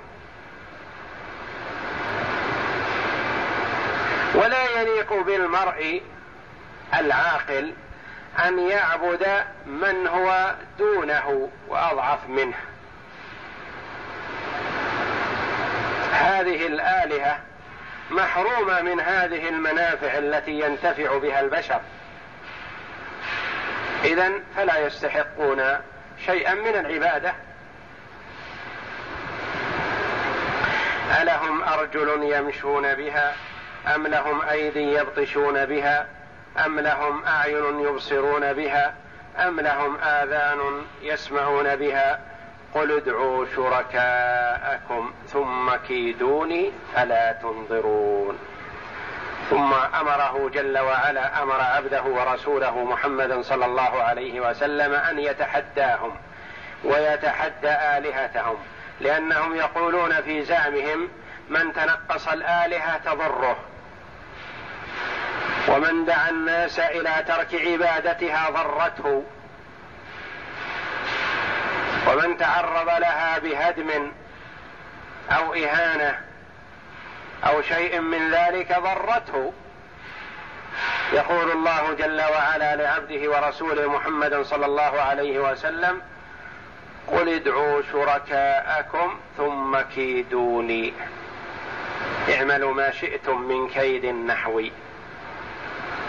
ولا 4.40 4.82
يليق 4.82 5.14
بالمرء 5.14 6.02
العاقل 6.94 7.74
أن 8.46 8.60
يعبد 8.60 9.44
من 9.66 10.08
هو 10.08 10.56
دونه 10.78 11.50
وأضعف 11.68 12.30
منه. 12.30 12.58
هذه 16.14 16.68
الآلهة 16.68 17.40
محرومة 18.12 18.82
من 18.82 19.00
هذه 19.00 19.50
المنافع 19.50 20.18
التي 20.18 20.60
ينتفع 20.60 21.18
بها 21.18 21.40
البشر. 21.40 21.82
إذا 24.04 24.32
فلا 24.56 24.78
يستحقون 24.78 25.78
شيئا 26.26 26.54
من 26.54 26.76
العبادة. 26.76 27.34
ألهم 31.22 31.64
أرجل 31.64 32.34
يمشون 32.34 32.96
بها؟ 32.96 33.36
أم 33.88 34.08
لهم 34.08 34.42
ايدي 34.42 34.94
يبطشون 34.94 35.66
بها؟ 35.66 36.08
أم 36.66 36.80
لهم 36.80 37.26
أعين 37.26 37.80
يبصرون 37.80 38.54
بها؟ 38.54 38.94
أم 39.38 39.60
لهم 39.60 39.98
آذان 39.98 40.60
يسمعون 41.02 41.76
بها؟ 41.76 42.20
قل 42.74 42.92
ادعوا 42.92 43.46
شركاءكم 43.56 45.14
ثم 45.28 45.76
كيدوني 45.88 46.72
فلا 46.96 47.32
تنظرون. 47.32 48.40
ثم 49.50 49.74
أمره 49.74 50.50
جل 50.54 50.80
وعلا 50.80 51.44
أمر 51.44 51.62
عبده 51.62 52.04
ورسوله 52.04 52.84
محمدا 52.84 53.42
صلى 53.42 53.66
الله 53.66 54.04
عليه 54.04 54.40
وسلم 54.50 54.94
أن 54.94 55.20
يتحداهم 55.20 56.16
ويتحدى 56.84 57.70
آلهتهم 57.70 58.58
لأنهم 59.00 59.56
يقولون 59.56 60.22
في 60.22 60.44
زعمهم 60.44 61.10
من 61.50 61.74
تنقص 61.74 62.28
الآلهة 62.28 62.98
تضره. 62.98 63.58
ومن 65.68 66.06
دعا 66.06 66.30
الناس 66.30 66.80
إلى 66.80 67.24
ترك 67.28 67.56
عبادتها 67.56 68.50
ضرته. 68.50 69.24
ومن 72.08 72.38
تعرض 72.38 72.90
لها 72.90 73.40
بهدم 73.40 74.12
أو 75.32 75.54
إهانة 75.54 76.20
أو 77.44 77.62
شيء 77.62 78.00
من 78.00 78.32
ذلك 78.32 78.80
ضرته. 78.80 79.54
يقول 81.14 81.52
الله 81.52 81.94
جل 81.94 82.22
وعلا 82.22 82.76
لعبده 82.76 83.32
ورسوله 83.32 83.88
محمد 83.88 84.42
صلى 84.42 84.66
الله 84.66 85.02
عليه 85.02 85.40
وسلم 85.40 86.02
قل 87.08 87.30
ادعوا 87.30 87.82
شركاءكم 87.92 89.20
ثم 89.38 89.82
كيدوني. 89.96 90.94
اعملوا 92.30 92.74
ما 92.74 92.92
شئتم 92.92 93.42
من 93.42 93.70
كيد 93.70 94.06
نحوي 94.06 94.72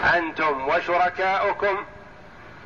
أنتم 0.03 0.67
وشركاؤكم 0.67 1.77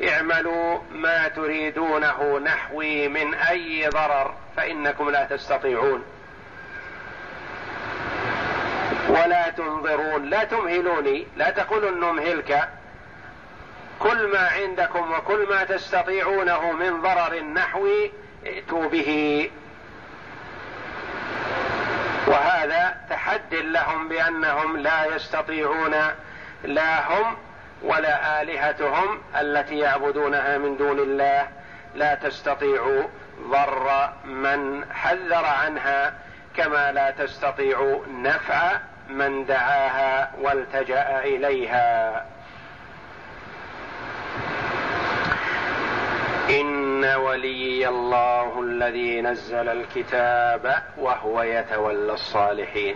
اعملوا 0.09 0.79
ما 0.91 1.27
تريدونه 1.27 2.39
نحوي 2.39 3.07
من 3.07 3.33
أي 3.33 3.89
ضرر 3.89 4.33
فإنكم 4.57 5.09
لا 5.09 5.23
تستطيعون. 5.25 6.03
ولا 9.09 9.49
تنظرون 9.49 10.25
لا 10.29 10.43
تمهلوني 10.43 11.27
لا 11.37 11.49
تقولوا 11.49 11.91
نمهلك 11.91 12.69
كل 13.99 14.27
ما 14.27 14.49
عندكم 14.49 15.11
وكل 15.11 15.47
ما 15.49 15.63
تستطيعونه 15.63 16.71
من 16.71 17.01
ضرر 17.01 17.39
نحوي 17.39 18.11
ائتوا 18.45 18.87
به. 18.87 19.49
وهذا 22.27 22.97
تحد 23.09 23.53
لهم 23.53 24.07
بأنهم 24.07 24.77
لا 24.77 25.15
يستطيعون 25.15 25.95
لا 26.65 27.07
هم 27.07 27.35
ولا 27.83 28.41
آلهتهم 28.41 29.19
التي 29.39 29.77
يعبدونها 29.77 30.57
من 30.57 30.77
دون 30.77 30.99
الله 30.99 31.47
لا 31.95 32.15
تستطيع 32.15 33.05
ضر 33.49 34.09
من 34.25 34.85
حذر 34.93 35.45
عنها 35.45 36.13
كما 36.55 36.91
لا 36.91 37.11
تستطيع 37.11 37.99
نفع 38.07 38.79
من 39.09 39.45
دعاها 39.45 40.31
والتجأ 40.41 41.19
إليها. 41.19 42.25
إن 46.49 47.05
وليي 47.05 47.87
الله 47.87 48.61
الذي 48.61 49.21
نزل 49.21 49.69
الكتاب 49.69 50.83
وهو 50.97 51.41
يتولى 51.41 52.13
الصالحين. 52.13 52.95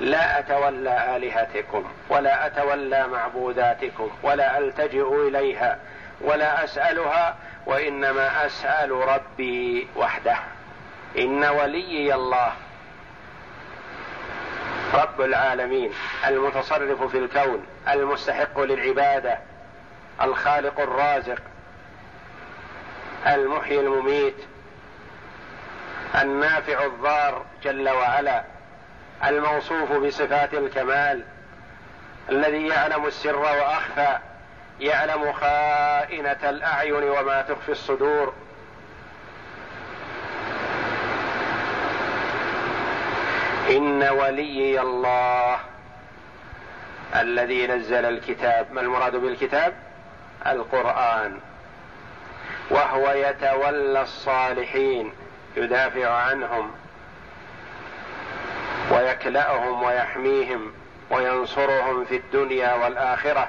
لا 0.00 0.38
أتولى 0.38 1.16
آلهتكم 1.16 1.84
ولا 2.08 2.46
أتولى 2.46 3.08
معبوداتكم 3.08 4.10
ولا 4.22 4.58
ألتجئ 4.58 5.28
إليها 5.28 5.78
ولا 6.20 6.64
أسألها 6.64 7.36
وإنما 7.66 8.46
أسأل 8.46 8.90
ربي 8.90 9.88
وحده. 9.96 10.36
إن 11.18 11.44
وليي 11.44 12.14
الله 12.14 12.52
رب 14.94 15.20
العالمين 15.20 15.92
المتصرف 16.26 17.02
في 17.02 17.18
الكون 17.18 17.66
المستحق 17.88 18.60
للعبادة 18.60 19.38
الخالق 20.22 20.80
الرازق 20.80 21.42
المحيي 23.26 23.80
المميت 23.80 24.36
النافع 26.22 26.86
الضار 26.86 27.44
جل 27.62 27.88
وعلا. 27.88 28.57
الموصوف 29.24 29.92
بصفات 29.92 30.54
الكمال 30.54 31.24
الذي 32.30 32.66
يعلم 32.66 33.06
السر 33.06 33.36
وأخفى 33.38 34.18
يعلم 34.80 35.32
خائنة 35.32 36.38
الأعين 36.50 36.92
وما 36.92 37.42
تخفي 37.42 37.72
الصدور. 37.72 38.34
إن 43.70 44.02
وليي 44.02 44.80
الله 44.80 45.58
الذي 47.16 47.66
نزل 47.66 48.04
الكتاب. 48.04 48.72
ما 48.72 48.80
المراد 48.80 49.16
بالكتاب؟ 49.16 49.74
القرآن. 50.46 51.40
وهو 52.70 53.10
يتولى 53.10 54.02
الصالحين 54.02 55.12
يدافع 55.56 56.10
عنهم. 56.10 56.70
ويكلأهم 58.98 59.82
ويحميهم 59.82 60.72
وينصرهم 61.10 62.04
في 62.04 62.16
الدنيا 62.16 62.74
والآخرة. 62.74 63.48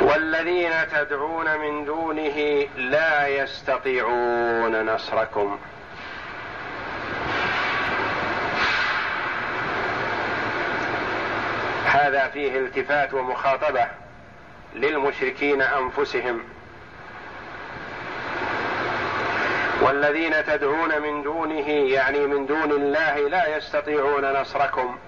والذين 0.00 0.72
تدعون 0.92 1.58
من 1.58 1.84
دونه 1.84 2.66
لا 2.76 3.26
يستطيعون 3.28 4.86
نصركم. 4.94 5.58
هذا 11.86 12.28
فيه 12.28 12.58
التفات 12.58 13.14
ومخاطبة 13.14 13.86
للمشركين 14.74 15.62
أنفسهم. 15.62 16.55
والذين 19.86 20.44
تدعون 20.44 21.02
من 21.02 21.22
دونه 21.22 21.68
يعني 21.68 22.18
من 22.18 22.46
دون 22.46 22.70
الله 22.70 23.28
لا 23.28 23.56
يستطيعون 23.56 24.32
نصركم 24.40 24.98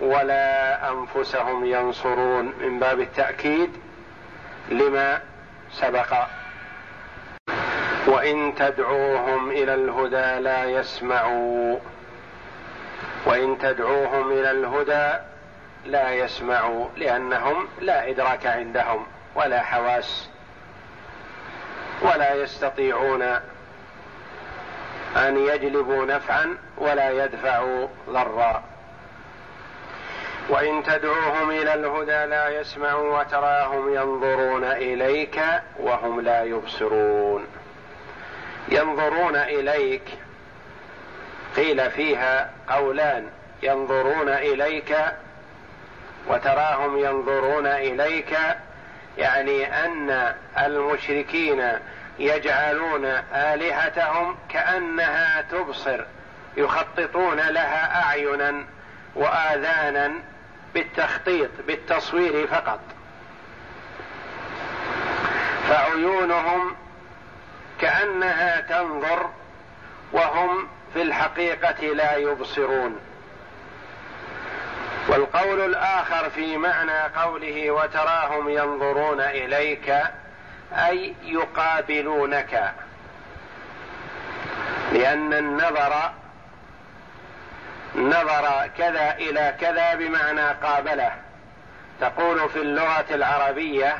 ولا 0.00 0.90
أنفسهم 0.90 1.64
ينصرون. 1.64 2.54
من 2.60 2.78
باب 2.78 3.00
التأكيد 3.00 3.70
لما 4.68 5.20
سبق. 5.72 6.14
وإن 8.06 8.54
تدعوهم 8.54 9.50
إلى 9.50 9.74
الهدى 9.74 10.42
لا 10.42 10.64
يسمعوا. 10.64 11.78
وإن 13.26 13.58
تدعوهم 13.58 14.32
إلى 14.32 14.50
الهدى 14.50 15.18
لا 15.86 16.10
يسمعوا 16.10 16.88
لأنهم 16.96 17.68
لا 17.80 18.10
إدراك 18.10 18.46
عندهم 18.46 19.06
ولا 19.34 19.62
حواس 19.62 20.28
ولا 22.02 22.34
يستطيعون 22.34 23.51
أن 25.16 25.36
يجلبوا 25.36 26.04
نفعا 26.06 26.56
ولا 26.78 27.24
يدفعوا 27.24 27.88
ضرا. 28.10 28.62
وإن 30.48 30.82
تدعوهم 30.82 31.50
إلى 31.50 31.74
الهدى 31.74 32.30
لا 32.30 32.48
يسمعوا 32.60 33.20
وتراهم 33.20 33.94
ينظرون 33.94 34.64
إليك 34.64 35.40
وهم 35.80 36.20
لا 36.20 36.42
يبصرون. 36.42 37.46
ينظرون 38.68 39.36
إليك 39.36 40.02
قيل 41.56 41.90
فيها 41.90 42.50
قولان 42.68 43.28
ينظرون 43.62 44.28
إليك 44.28 44.96
وتراهم 46.28 46.98
ينظرون 46.98 47.66
إليك 47.66 48.38
يعني 49.18 49.84
أن 49.84 50.34
المشركين 50.58 51.72
يجعلون 52.22 53.04
آلهتهم 53.34 54.36
كأنها 54.48 55.42
تبصر 55.42 56.04
يخططون 56.56 57.36
لها 57.36 58.04
أعينا 58.04 58.64
وآذانا 59.14 60.12
بالتخطيط 60.74 61.50
بالتصوير 61.66 62.46
فقط. 62.46 62.80
فعيونهم 65.68 66.76
كأنها 67.80 68.60
تنظر 68.60 69.30
وهم 70.12 70.68
في 70.94 71.02
الحقيقة 71.02 71.86
لا 71.86 72.16
يبصرون. 72.16 73.00
والقول 75.08 75.60
الآخر 75.60 76.30
في 76.30 76.56
معنى 76.56 77.00
قوله 77.16 77.70
وتراهم 77.70 78.48
ينظرون 78.48 79.20
إليك 79.20 79.94
أي 80.72 81.14
يقابلونك. 81.22 82.72
لأن 84.92 85.32
النظر 85.32 86.10
نظر 87.94 88.70
كذا 88.78 89.12
إلى 89.12 89.54
كذا 89.60 89.94
بمعنى 89.94 90.48
قابله. 90.62 91.12
تقول 92.00 92.48
في 92.48 92.56
اللغة 92.56 93.06
العربية 93.10 93.96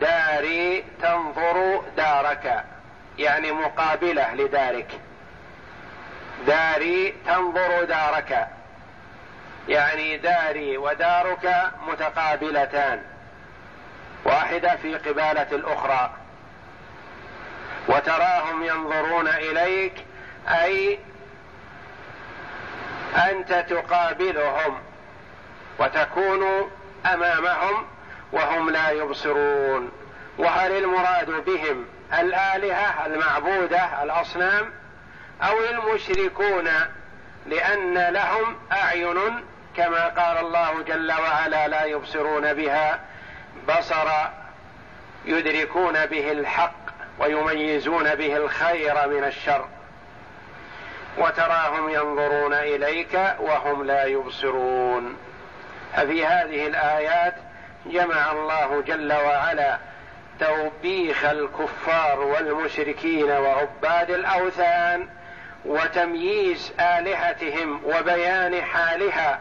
داري 0.00 0.84
تنظر 1.02 1.82
دارك. 1.96 2.64
يعني 3.18 3.52
مقابلة 3.52 4.34
لدارك 4.34 5.00
داري 6.46 7.14
تنظر 7.26 7.84
دارك. 7.84 8.48
يعني 9.68 10.16
داري 10.16 10.76
ودارك 10.76 11.70
متقابلتان. 11.88 13.15
واحدة 14.26 14.76
في 14.76 14.94
قبالة 14.94 15.46
الأخرى. 15.52 16.10
وتراهم 17.88 18.62
ينظرون 18.62 19.28
إليك 19.28 19.92
أي 20.48 20.98
أنت 23.30 23.52
تقابلهم 23.52 24.78
وتكون 25.78 26.70
أمامهم 27.06 27.86
وهم 28.32 28.70
لا 28.70 28.90
يبصرون. 28.90 29.90
وهل 30.38 30.72
المراد 30.72 31.30
بهم 31.30 31.86
الآلهة 32.20 33.06
المعبودة 33.06 34.02
الأصنام 34.02 34.72
أو 35.42 35.54
المشركون؟ 35.70 36.68
لأن 37.46 37.98
لهم 37.98 38.56
أعين 38.72 39.44
كما 39.76 40.08
قال 40.08 40.38
الله 40.38 40.82
جل 40.82 41.12
وعلا 41.12 41.68
لا 41.68 41.84
يبصرون 41.84 42.54
بها. 42.54 43.00
بصر 43.68 44.08
يدركون 45.24 46.06
به 46.06 46.32
الحق 46.32 46.72
ويميزون 47.18 48.14
به 48.14 48.36
الخير 48.36 49.08
من 49.08 49.24
الشر. 49.24 49.64
وتراهم 51.18 51.90
ينظرون 51.90 52.54
إليك 52.54 53.34
وهم 53.40 53.84
لا 53.84 54.04
يبصرون. 54.04 55.16
ففي 55.96 56.26
هذه 56.26 56.66
الآيات 56.66 57.34
جمع 57.86 58.32
الله 58.32 58.82
جل 58.86 59.12
وعلا 59.12 59.78
توبيخ 60.40 61.24
الكفار 61.24 62.20
والمشركين 62.20 63.30
وعباد 63.30 64.10
الأوثان 64.10 65.08
وتمييز 65.64 66.72
آلهتهم 66.80 67.80
وبيان 67.84 68.62
حالها 68.62 69.40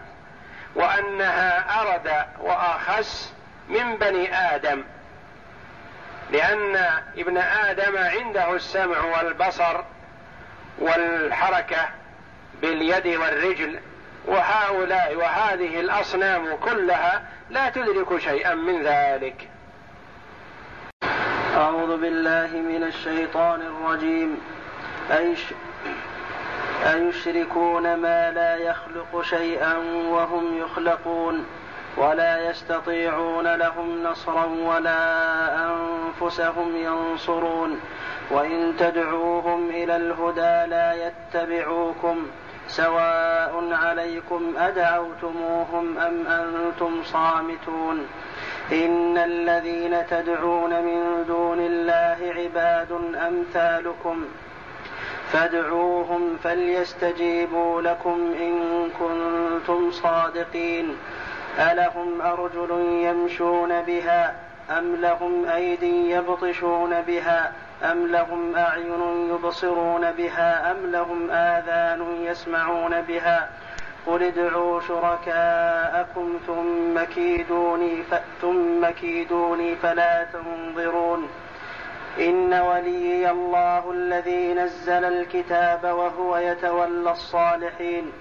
وأنها 0.76 1.82
أرد 1.82 2.26
وأخس 2.40 3.34
من 3.70 3.96
بني 3.96 4.36
آدم. 4.36 4.84
لأن 6.32 6.76
ابن 7.18 7.38
آدم 7.38 7.98
عنده 7.98 8.56
السمع 8.56 8.98
والبصر 9.00 9.82
والحركة 10.80 11.90
باليد 12.62 13.08
والرجل 13.08 13.80
وهؤلاء 14.26 15.16
وهذه 15.16 15.80
الأصنام 15.80 16.56
كلها 16.56 17.24
لا 17.50 17.70
تدرك 17.70 18.18
شيئا 18.18 18.54
من 18.54 18.84
ذلك. 18.84 19.50
أعوذ 21.56 22.02
بالله 22.02 22.48
من 22.48 22.84
الشيطان 22.84 23.62
الرجيم. 23.62 24.42
أيش 25.12 25.40
أيشركون 26.86 27.96
ما 27.96 28.32
لا 28.32 28.56
يخلق 28.56 29.22
شيئا 29.22 29.78
وهم 30.10 30.58
يخلقون. 30.58 31.46
ولا 31.98 32.50
يستطيعون 32.50 33.56
لهم 33.56 34.04
نصرا 34.04 34.46
ولا 34.46 35.04
أنفسهم 35.70 36.76
ينصرون. 36.76 37.80
وإن 38.32 38.74
تدعوهم 38.80 39.70
إلى 39.70 39.96
الهدى 39.96 40.70
لا 40.70 41.08
يتبعوكم 41.08 42.28
سواء 42.68 43.70
عليكم 43.72 44.54
أدعوتموهم 44.58 45.98
أم 45.98 46.28
أنتم 46.28 47.04
صامتون. 47.04 48.08
إن 48.72 49.18
الذين 49.18 50.08
تدعون 50.08 50.70
من 50.70 51.24
دون 51.28 51.60
الله 51.60 52.34
عباد 52.38 52.92
أمثالكم 53.28 54.26
فادعوهم 55.32 56.38
فليستجيبوا 56.44 57.82
لكم 57.82 58.34
إن 58.40 58.90
كنتم 59.00 59.92
صادقين. 59.92 60.98
ألهم 61.60 62.22
أرجل 62.22 62.72
يمشون 62.82 63.82
بها 63.82 64.36
أم 64.78 64.96
لهم 64.96 65.46
أيدي 65.46 66.10
يبطشون 66.10 67.02
بها 67.02 67.52
أم 67.84 68.08
لهم 68.08 68.56
أعين 68.56 69.30
يبصرون 69.30 70.12
بها 70.12 70.72
أم 70.72 70.92
لهم 70.92 71.32
آذان 71.32 72.18
يسمعون 72.22 73.02
بها 73.02 73.50
قل 74.08 74.24
ادعوا 74.24 74.82
شركاءكم 74.82 76.40
ثم 76.48 77.04
كيدوني 77.04 78.04
ثم 78.42 78.90
كيدوني 78.90 79.76
فلا 79.76 80.28
تنظرون 80.34 81.30
إن 82.20 82.54
وليي 82.54 83.32
الله 83.32 83.92
الذي 83.92 84.54
نزل 84.54 85.06
الكتاب 85.06 85.84
وهو 85.84 86.38
يتولى 86.38 87.12
الصالحين 87.12 88.12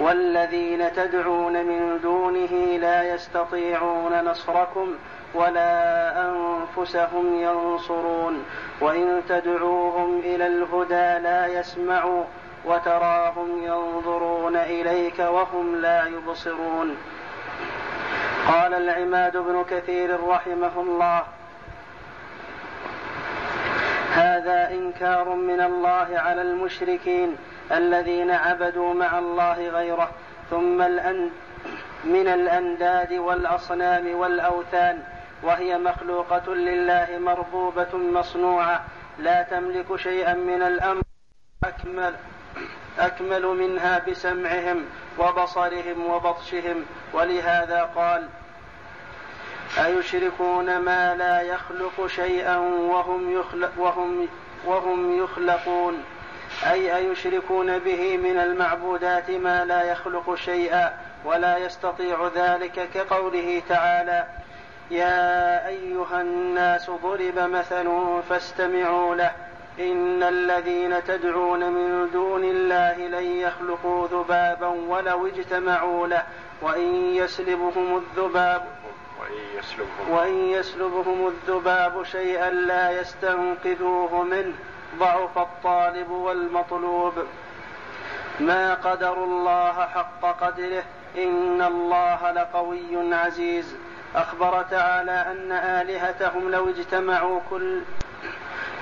والذين 0.00 0.92
تدعون 0.92 1.52
من 1.52 1.98
دونه 2.02 2.78
لا 2.78 3.14
يستطيعون 3.14 4.24
نصركم 4.24 4.94
ولا 5.34 6.12
أنفسهم 6.28 7.34
ينصرون 7.34 8.44
وإن 8.80 9.22
تدعوهم 9.28 10.18
إلى 10.18 10.46
الهدى 10.46 11.22
لا 11.22 11.46
يسمعوا 11.46 12.24
وتراهم 12.64 13.64
ينظرون 13.64 14.56
إليك 14.56 15.18
وهم 15.18 15.76
لا 15.76 16.06
يبصرون. 16.06 16.96
قال 18.48 18.74
العماد 18.74 19.36
بن 19.36 19.64
كثير 19.70 20.28
رحمه 20.28 20.80
الله 20.80 21.22
هذا 24.12 24.70
إنكار 24.70 25.28
من 25.28 25.60
الله 25.60 26.08
على 26.12 26.42
المشركين 26.42 27.36
الذين 27.72 28.30
عبدوا 28.30 28.94
مع 28.94 29.18
الله 29.18 29.68
غيره 29.68 30.10
ثم 30.50 30.82
الأن 30.82 31.30
من 32.04 32.28
الأنداد 32.28 33.12
والأصنام 33.12 34.14
والأوثان 34.14 35.02
وهي 35.42 35.78
مخلوقة 35.78 36.54
لله 36.54 37.18
مربوبة 37.18 37.96
مصنوعة 37.96 38.84
لا 39.18 39.42
تملك 39.42 39.96
شيئا 39.96 40.34
من 40.34 40.62
الأمر 40.62 41.02
أكمل 41.64 42.14
أكمل 42.98 43.46
منها 43.46 43.98
بسمعهم 43.98 44.84
وبصرهم 45.18 46.06
وبطشهم 46.10 46.84
ولهذا 47.12 47.82
قال 47.82 48.28
أيشركون 49.78 50.78
ما 50.78 51.14
لا 51.14 51.40
يخلق 51.40 52.06
شيئا 52.06 52.56
وهم 52.58 53.32
يخلق 53.32 53.72
وهم 53.78 54.28
وهم 54.66 55.22
يخلقون؟ 55.24 56.04
أي 56.70 56.96
أيشركون 56.96 57.78
به 57.78 58.16
من 58.16 58.38
المعبودات 58.38 59.30
ما 59.30 59.64
لا 59.64 59.82
يخلق 59.82 60.34
شيئا 60.34 60.92
ولا 61.24 61.58
يستطيع 61.58 62.30
ذلك 62.34 62.88
كقوله 62.94 63.62
تعالى 63.68 64.26
يا 64.90 65.66
أيها 65.68 66.20
الناس 66.20 66.90
ضرب 66.90 67.38
مثل 67.38 67.88
فاستمعوا 68.28 69.14
له 69.14 69.32
إن 69.80 70.22
الذين 70.22 71.04
تدعون 71.04 71.72
من 71.72 72.10
دون 72.12 72.44
الله 72.44 72.96
لن 72.96 73.24
يخلقوا 73.24 74.08
ذبابا 74.08 74.66
ولو 74.66 75.26
اجتمعوا 75.26 76.06
له 76.06 76.22
وإن 76.62 77.14
يسلبهم 77.14 77.96
الذباب 77.96 78.62
وإن 80.08 80.34
يسلبهم, 80.34 81.26
الذباب 81.26 82.02
شيئا 82.02 82.50
لا 82.50 83.00
يستنقذوه 83.00 84.22
منه 84.22 84.54
ضعف 84.98 85.38
الطالب 85.38 86.10
والمطلوب. 86.10 87.14
ما 88.40 88.74
قدروا 88.74 89.26
الله 89.26 89.72
حق 89.72 90.40
قدره 90.40 90.84
إن 91.16 91.62
الله 91.62 92.30
لقوي 92.30 93.14
عزيز. 93.14 93.76
أخبر 94.14 94.62
تعالى 94.62 95.12
أن 95.12 95.52
آلهتهم 95.52 96.50
لو 96.50 96.68
اجتمعوا 96.68 97.40
كل 97.50 97.80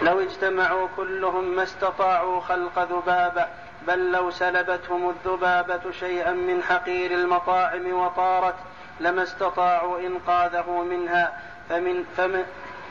لو 0.03 0.21
اجتمعوا 0.21 0.89
كلهم 0.97 1.45
ما 1.45 1.63
استطاعوا 1.63 2.41
خلق 2.41 2.79
ذبابة 2.79 3.47
بل 3.87 4.13
لو 4.13 4.31
سلبتهم 4.31 5.11
الذبابة 5.11 5.91
شيئا 5.91 6.33
من 6.33 6.63
حقير 6.63 7.11
المطاعم 7.11 7.93
وطارت 7.93 8.55
لما 9.01 9.23
استطاعوا 9.23 10.01
إنقاذه 10.01 10.71
منها 10.71 11.33
فمن, 11.69 12.05
فمن, 12.17 12.45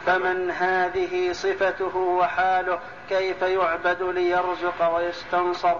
فمن 0.06 0.52
هذه 0.52 1.32
صفته 1.32 1.98
وحاله 1.98 2.80
كيف 3.10 3.42
يعبد 3.42 4.04
ليرزق 4.04 4.96
ويستنصر؟ 4.96 5.76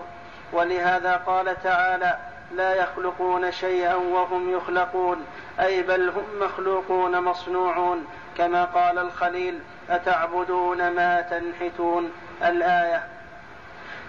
ولهذا 0.54 1.16
قال 1.16 1.64
تعالى 1.64 2.18
لا 2.52 2.74
يخلقون 2.74 3.52
شيئا 3.52 3.96
وهم 3.96 4.52
يخلقون 4.52 5.26
أي 5.60 5.82
بل 5.84 6.10
هم 6.10 6.40
مخلوقون 6.42 7.20
مصنوعون. 7.24 8.08
كما 8.38 8.66
قال 8.66 9.00
الخليل 9.00 9.60
أتعبدون 9.90 10.90
ما 10.90 11.22
تنحتون؟ 11.22 12.12
الآية. 12.44 13.04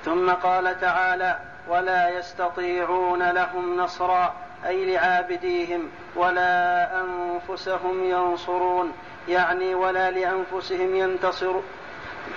ثم 0.04 0.30
قال 0.30 0.80
تعالى 0.80 1.38
ولا 1.68 2.08
يستطيعون 2.08 3.30
لهم 3.30 3.76
نصرا. 3.76 4.47
أي 4.66 4.94
لعابديهم 4.94 5.88
ولا 6.16 6.90
أنفسهم 7.00 8.04
ينصرون 8.04 8.92
يعني 9.28 9.74
ولا 9.74 10.10
لأنفسهم 10.10 10.94
ينتصر 10.96 11.54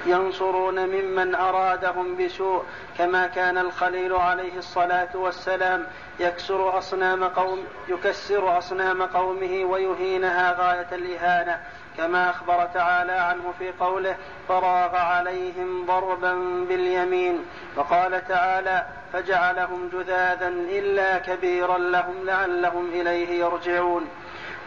ينصرون 0.05 0.87
ممن 0.87 1.35
أرادهم 1.35 2.17
بسوء 2.17 2.63
كما 2.97 3.27
كان 3.27 3.57
الخليل 3.57 4.13
عليه 4.13 4.57
الصلاة 4.57 5.09
والسلام 5.15 5.87
يكسر 6.19 6.77
أصنام 6.77 7.23
قوم 7.23 7.65
يكسر 7.87 8.57
أصنام 8.57 9.03
قومه 9.03 9.65
ويهينها 9.65 10.55
غاية 10.59 10.87
الإهانة. 10.91 11.59
كما 11.97 12.29
أخبر 12.29 12.65
تعالى 12.65 13.11
عنه 13.11 13.53
في 13.59 13.71
قوله 13.79 14.15
فراغ 14.47 14.95
عليهم 14.95 15.85
ضربا 15.85 16.33
باليمين 16.69 17.45
وقال 17.75 18.27
تعالى 18.27 18.85
فجعلهم 19.13 19.89
جذاذا 19.93 20.47
إلا 20.47 21.17
كبيرا 21.17 21.77
لهم 21.77 22.25
لعلهم 22.25 22.89
إليه 22.89 23.39
يرجعون 23.39 24.07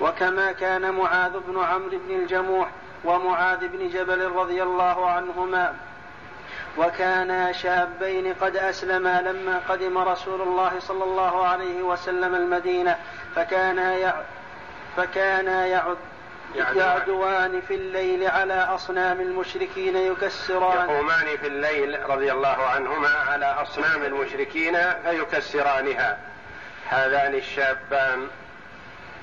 وكما 0.00 0.52
كان 0.52 0.90
معاذ 0.90 1.32
بن 1.48 1.64
عمرو 1.64 1.98
بن 2.08 2.14
الجموح 2.14 2.68
ومعاذ 3.04 3.68
بن 3.68 3.88
جبل 3.88 4.30
رضي 4.30 4.62
الله 4.62 5.10
عنهما 5.10 5.74
وكانا 6.78 7.52
شابين 7.52 8.34
قد 8.34 8.56
أسلما 8.56 9.22
لما 9.22 9.60
قدم 9.68 9.98
رسول 9.98 10.40
الله 10.42 10.72
صلى 10.78 11.04
الله 11.04 11.46
عليه 11.46 11.82
وسلم 11.82 12.34
المدينة 12.34 12.96
فكانا. 13.36 14.14
فكانا 14.96 15.66
يعد 15.66 15.96
يعدوان 16.54 17.60
في 17.68 17.74
الليل 17.74 18.28
على 18.28 18.54
أصنام 18.54 19.20
المشركين 19.20 19.96
يكسران. 19.96 20.90
يقومان 20.90 21.36
في 21.40 21.46
الليل 21.46 22.10
رضي 22.10 22.32
الله 22.32 22.66
عنهما 22.66 23.08
على 23.08 23.46
أصنام 23.46 24.02
المشركين 24.02 24.76
فيكسرانها. 25.04 26.18
هذان 26.88 27.34
الشابان 27.34 28.28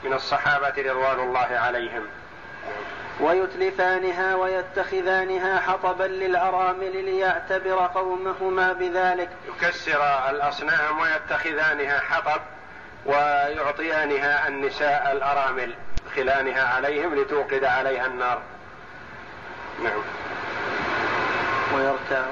من 0.04 0.14
الصحابة 0.14 0.74
رضوان 0.78 1.20
الله 1.20 1.48
عليهم. 1.58 2.08
ويتلفانها 3.20 4.36
ويتخذانها 4.36 5.60
حطبا 5.60 6.04
للأرامل 6.04 7.06
ليعتبر 7.06 7.88
قومهما 7.88 8.74
بذلك. 8.74 9.30
يكسر 9.48 10.30
الأصنام 10.30 11.00
ويتخذانها 11.00 12.00
حطب 12.00 12.42
ويعطيانها 13.06 14.48
النساء 14.48 15.12
الأرامل. 15.12 15.74
خلانها 16.16 16.64
عليهم 16.76 17.16
لتوقد 17.16 17.64
عليها 17.64 18.06
النار. 18.06 18.42
نعم. 19.84 20.02
ويرتع 21.76 22.26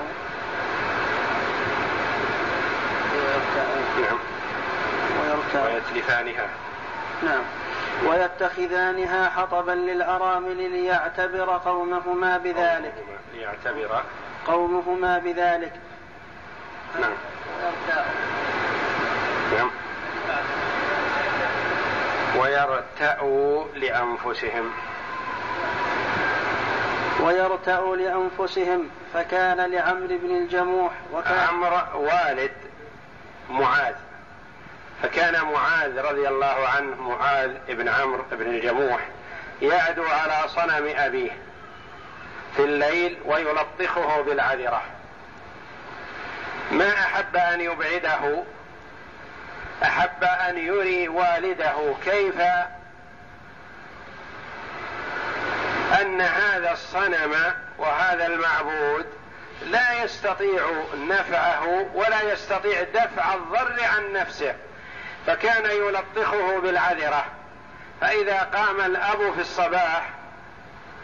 نعم. 4.02 4.18
ويتلفانها. 5.66 6.48
نعم. 7.24 7.44
ويتخذانها 8.06 9.30
حطبا 9.30 9.72
للأرامل 9.72 10.72
ليعتبر 10.72 11.58
قومهما 11.66 12.38
بذلك. 12.38 12.94
ليعتبر 13.34 14.04
قومهما 14.48 15.18
بذلك. 15.18 15.74
نعم. 17.00 17.12
نعم. 19.58 19.70
ويرتأوا 22.40 23.66
لأنفسهم. 23.76 24.72
ويرتأوا 27.20 27.96
لأنفسهم 27.96 28.90
فكان 29.14 29.72
لعمرو 29.72 30.08
بن 30.08 30.36
الجموح 30.36 30.92
وكان 31.14 31.40
عمرو 31.40 32.02
والد 32.04 32.52
معاذ. 33.50 33.96
فكان 35.04 35.46
معاذ 35.46 36.00
رضي 36.00 36.28
الله 36.28 36.68
عنه 36.68 37.10
معاذ 37.10 37.52
بن 37.68 37.90
عمرو 37.90 38.24
بن 38.32 38.48
الجموح 38.48 39.08
يعدو 39.62 40.04
على 40.04 40.48
صنم 40.48 40.94
أبيه 40.96 41.32
في 42.56 42.64
الليل 42.64 43.18
ويلطخه 43.26 44.22
بالعذرة. 44.22 44.82
ما 46.72 46.90
أحب 46.94 47.36
أن 47.36 47.62
يبعده 47.62 48.44
أحب 49.84 50.24
أن 50.24 50.58
يري 50.58 51.08
والده 51.08 51.94
كيف 52.06 52.42
أن 56.02 56.22
هذا 56.22 56.72
الصنم 56.72 57.36
وهذا 57.78 58.28
المعبود 58.28 59.06
لا 59.66 60.04
يستطيع 60.04 60.62
نفعه 61.08 61.86
ولا 61.94 62.22
يستطيع 62.22 62.84
دفع 62.84 63.34
الضر 63.34 63.84
عن 63.84 64.14
نفسه 64.14 64.56
فكان 65.28 65.66
يلطخه 65.66 66.60
بالعذرة. 66.60 67.26
فإذا 68.02 68.40
قام 68.40 68.82
الأب 68.82 69.34
في 69.34 69.42
الصباح 69.42 70.10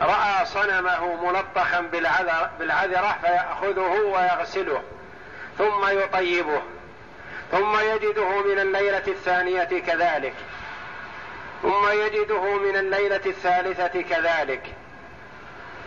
رأى 0.02 0.46
صنمه 0.46 1.26
ملطخا 1.26 1.82
بالعذرة 2.60 3.18
فيأخذه 3.22 4.00
ويغسله 4.02 4.84
ثم 5.58 6.00
يطيبه. 6.00 6.62
ثم 7.56 7.80
يجده 7.80 8.41
من 8.41 8.60
الليلة 8.60 9.04
الثانية 9.08 9.63
كذلك. 9.63 10.34
ثم 11.62 11.89
يجده 11.89 12.58
من 12.58 12.76
الليلة 12.78 13.22
الثالثة 13.26 14.02
كذلك. 14.02 14.62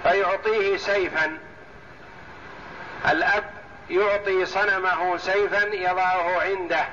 فيعطيه 0.02 0.76
سيفا. 0.76 1.38
الأب 3.10 3.44
يعطي 3.90 4.44
صنمه 4.46 5.16
سيفا 5.16 5.74
يضعه 5.74 6.40
عنده 6.40 6.84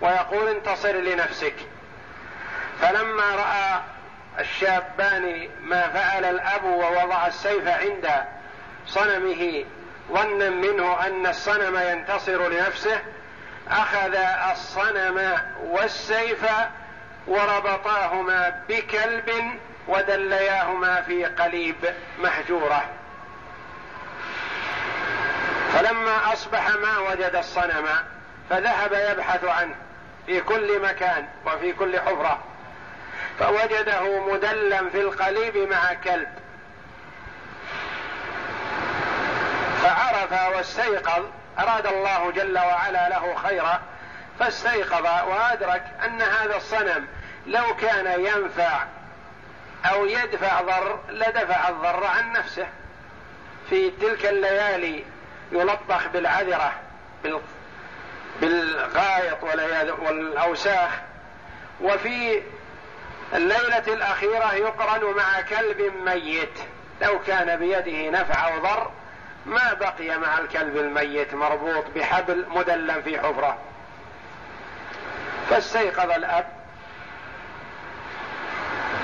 ويقول 0.00 0.48
انتصر 0.48 0.92
لنفسك. 0.92 1.54
فلما 2.80 3.34
رأى 3.34 3.80
الشابان 4.38 5.48
ما 5.62 5.88
فعل 5.88 6.24
الأب 6.24 6.64
ووضع 6.64 7.26
السيف 7.26 7.68
عند 7.68 8.10
صنمه 8.86 9.64
ظنا 10.12 10.50
منه 10.50 11.06
أن 11.06 11.26
الصنم 11.26 11.78
ينتصر 11.78 12.48
لنفسه 12.48 13.00
أخذ 13.70 14.14
الصنم 14.52 15.38
والسيف 15.60 16.46
وربطاهما 17.26 18.62
بكلب 18.68 19.58
ودلياهما 19.88 21.02
في 21.02 21.24
قليب 21.24 21.94
محجوره 22.18 22.84
فلما 25.72 26.32
أصبح 26.32 26.68
ما 26.68 26.98
وجد 26.98 27.34
الصنم 27.34 27.86
فذهب 28.50 28.92
يبحث 28.92 29.44
عنه 29.44 29.74
في 30.26 30.40
كل 30.40 30.80
مكان 30.82 31.28
وفي 31.46 31.72
كل 31.72 32.00
حفرة. 32.00 32.38
فوجده 33.38 34.32
مدلا 34.32 34.90
في 34.90 35.00
القليب 35.00 35.56
مع 35.56 35.94
كلب. 35.94 36.28
فعرف 39.82 40.54
واستيقظ 40.56 41.24
أراد 41.62 41.86
الله 41.86 42.30
جل 42.30 42.58
وعلا 42.58 43.08
له 43.08 43.34
خيرا 43.34 43.80
فاستيقظ 44.38 45.06
وأدرك 45.28 45.82
أن 46.04 46.22
هذا 46.22 46.56
الصنم 46.56 47.06
لو 47.46 47.76
كان 47.76 48.24
ينفع 48.24 48.84
أو 49.84 50.06
يدفع 50.06 50.60
ضر 50.60 50.98
لدفع 51.08 51.68
الضر 51.68 52.06
عن 52.06 52.32
نفسه. 52.32 52.66
في 53.70 53.90
تلك 53.90 54.26
الليالي 54.26 55.04
يلطخ 55.52 56.06
بالعذرة 56.12 56.72
بالغائط 58.40 59.42
والأوساخ. 59.98 60.90
وفي 61.80 62.42
الليلة 63.34 63.84
الأخيرة 63.86 64.54
يقرن 64.54 65.16
مع 65.16 65.40
كلب 65.40 65.92
ميت 66.04 66.58
لو 67.02 67.18
كان 67.26 67.56
بيده 67.56 68.20
نفع 68.20 68.48
أو 68.48 68.58
ضر. 68.58 68.90
ما 69.46 69.72
بقي 69.72 70.18
مع 70.18 70.38
الكلب 70.38 70.76
الميت 70.76 71.34
مربوط 71.34 71.84
بحبل 71.96 72.44
مدلم 72.48 73.02
في 73.02 73.20
حفرة. 73.20 73.58
فاستيقظ 75.50 76.10
الأب 76.10 76.46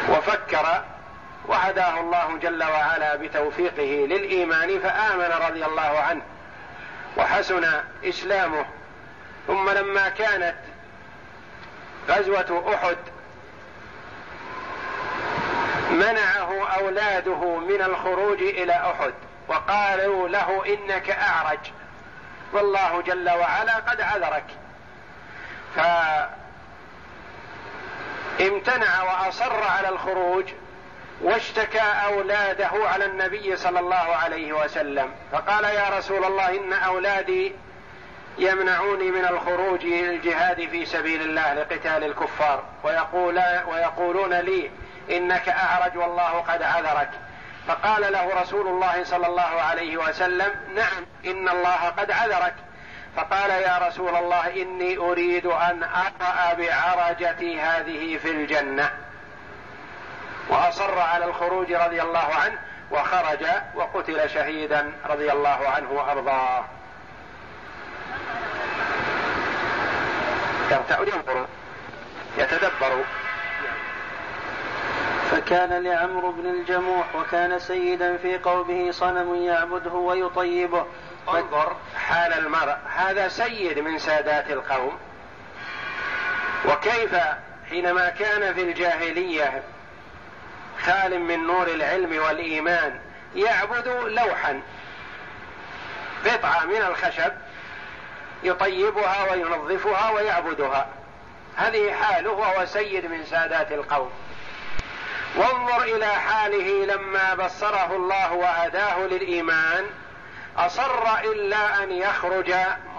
وفكر 0.09 0.85
وهداه 1.47 2.01
الله 2.01 2.39
جل 2.39 2.65
وعلا 2.65 3.17
بتوفيقه 3.17 4.07
للإيمان 4.07 4.81
فآمن 4.81 5.31
رضي 5.49 5.65
الله 5.65 5.99
عنه 5.99 6.23
وحسن 7.17 7.65
إسلامه. 8.05 8.67
ثم 9.47 9.71
لما 9.71 10.09
كانت 10.09 10.57
غزوة 12.09 12.75
أحد 12.75 12.97
منعه 15.91 16.69
أولاده 16.69 17.57
من 17.57 17.83
الخروج 17.83 18.43
إلى 18.43 18.73
أحد. 18.73 19.15
وقالوا 19.49 20.29
له 20.29 20.65
إنك 20.67 21.11
أعرج. 21.11 21.59
والله 22.53 23.03
جل 23.03 23.31
وعلا 23.31 23.77
قد 23.77 24.01
عذرك. 24.01 24.45
فامتنع 28.39 29.03
وأصر 29.03 29.63
على 29.63 29.89
الخروج 29.89 30.45
واشتكى 31.21 31.93
أولاده 32.07 32.71
على 32.75 33.05
النبي 33.05 33.57
صلى 33.57 33.81
الله 33.81 34.17
عليه 34.17 34.53
وسلم. 34.53 35.11
فقال 35.33 35.65
يا 35.65 35.99
رسول 35.99 36.25
الله 36.25 36.49
إن 36.49 36.73
أولادي 36.73 37.53
يمنعوني 38.39 39.11
من 39.11 39.25
الخروج 39.25 39.85
للجهاد 39.85 40.69
في 40.69 40.87
سبيل 40.87 41.23
الله 41.23 41.55
لقتال 41.55 42.05
الكفار. 42.05 42.63
ويقول 42.85 43.43
ويقولون 43.67 44.35
لي 44.35 44.71
إنك 45.11 45.49
أعرج 45.49 45.97
والله 45.97 46.41
قد 46.49 46.63
عذرك. 46.63 47.11
فقال 47.69 48.13
له 48.13 48.41
رسول 48.41 48.67
الله 48.67 49.05
صلى 49.05 49.27
الله 49.27 49.43
عليه 49.43 49.97
وسلم 49.97 50.55
نعم 50.75 51.07
إن 51.27 51.49
الله 51.49 51.93
قد 51.99 52.11
عذرك. 52.11 52.55
فقال 53.17 53.51
يا 53.51 53.79
رسول 53.89 54.17
الله 54.17 54.63
إني 54.63 54.97
أريد 54.97 55.47
أن 55.47 55.83
أقرأ 55.83 56.55
بعرجتي 56.55 57.61
هذه 57.61 58.19
في 58.19 58.31
الجنة. 58.31 58.91
وأصر 60.49 60.99
على 60.99 61.25
الخروج 61.25 61.73
رضي 61.73 62.03
الله 62.03 62.35
عنه 62.35 62.59
وخرج 62.91 63.47
وقتل 63.75 64.31
شهيدا 64.31 64.93
رضي 65.07 65.33
الله 65.33 65.69
عنه 65.69 65.93
وأرضاه. 65.93 66.65
يرتع 70.71 71.01
ينظر 71.01 71.47
يتدبر 72.39 73.05
فكان 75.47 75.83
لعمرو 75.83 76.33
بن 76.33 76.47
الجموح 76.47 77.17
وكان 77.17 77.59
سيدا 77.59 78.17
في 78.17 78.39
قومه 78.39 78.91
صنم 78.91 79.35
يعبده 79.35 79.93
ويطيبه. 79.93 80.87
انظر 81.29 81.77
حال 81.97 82.33
المرء. 82.33 82.77
هذا 82.97 83.29
سيد 83.29 83.79
من 83.79 83.99
سادات 83.99 84.51
القوم. 84.51 84.99
وكيف 86.69 87.15
حينما 87.71 88.09
كان 88.09 88.55
في 88.55 88.63
الجاهلية 88.63 89.63
خال 90.83 91.21
من 91.21 91.47
نور 91.47 91.69
العلم 91.69 92.23
والإيمان 92.23 93.01
يعبد 93.35 93.89
لوحا 93.89 94.61
قطعه 96.27 96.65
من 96.65 96.83
الخشب 96.83 97.33
يطيبها 98.43 99.33
وينظفها 99.33 100.11
ويعبدها. 100.11 100.87
هذه 101.57 101.93
حاله 101.93 102.31
وهو 102.31 102.65
سيد 102.65 103.07
من 103.07 103.25
سادات 103.25 103.73
القوم. 103.73 104.11
وانظر 105.37 105.83
إلى 105.83 106.07
حاله 106.07 106.85
لما 106.85 107.35
بصره 107.35 107.97
الله 107.97 108.33
وهداه 108.33 108.99
للإيمان. 108.99 109.85
أصر 110.57 111.21
إلا 111.25 111.83
أن 111.83 111.93
يخرج 111.93 112.55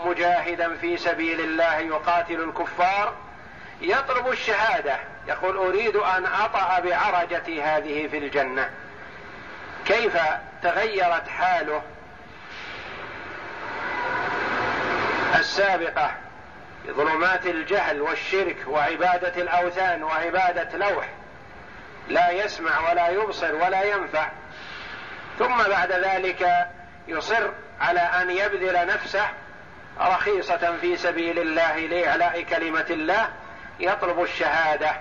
مجاهدا 0.06 0.78
في 0.78 0.98
سبيل 0.98 1.40
الله 1.40 1.78
يقاتل 1.78 2.44
الكفار. 2.44 3.14
يطلب 3.82 4.28
الشهادة. 4.32 4.96
يقول 5.28 5.58
أريد 5.58 5.96
أن 5.96 6.26
أطأ 6.26 6.80
بعرجتي 6.80 7.64
هذه 7.64 8.08
في 8.08 8.18
الجنة. 8.18 8.70
كيف 9.86 10.18
تغيرت 10.64 11.28
حاله؟ 11.28 11.82
السابقة 15.40 16.12
ظلمات 16.88 17.46
الجهل 17.46 18.02
والشرك 18.02 18.58
وعبادة 18.68 19.42
الأوثان 19.42 20.04
وعبادة 20.04 20.78
لوح. 20.78 21.17
لا 22.10 22.32
يسمع 22.32 22.92
ولا 22.92 23.10
يبصر 23.10 23.56
ولا 23.56 23.84
ينفع. 23.84 24.30
ثم 25.40 25.64
بعد 25.70 25.92
ذلك 25.92 26.68
يصر 27.08 27.50
على 27.82 28.00
أن 28.00 28.30
يبذل 28.30 28.88
نفسه 28.88 29.28
رخيصة 30.02 30.78
في 30.82 30.98
سبيل 30.98 31.40
الله 31.40 31.78
لإعلاء 31.78 32.42
كلمة 32.42 32.86
الله 32.90 33.30
يطلب 33.80 34.24
الشهادة. 34.24 34.92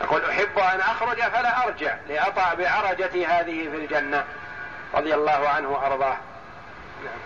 يقول 0.00 0.24
أحب 0.24 0.58
أن 0.58 0.80
أخرج 0.80 1.22
فلا 1.22 1.64
أرجع 1.64 1.94
لأطع 2.08 2.54
بعرجة 2.54 3.28
هذه 3.28 3.70
في 3.70 3.76
الجنة. 3.76 4.24
رضي 4.94 5.14
الله 5.14 5.48
عنه 5.48 5.68
وأرضاه. 5.68 6.16
نعم. 7.04 7.18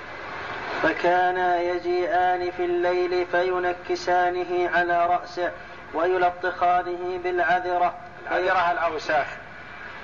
فكانا 0.82 1.60
يجيئان 1.60 2.50
في 2.50 2.64
الليل 2.64 3.26
فينكسانه 3.26 4.70
على 4.74 5.06
رأسه 5.06 5.52
ويلطخانه 5.94 7.18
بالعذرة 7.24 7.94
العذرة 8.30 8.72
الأوساخ 8.72 9.26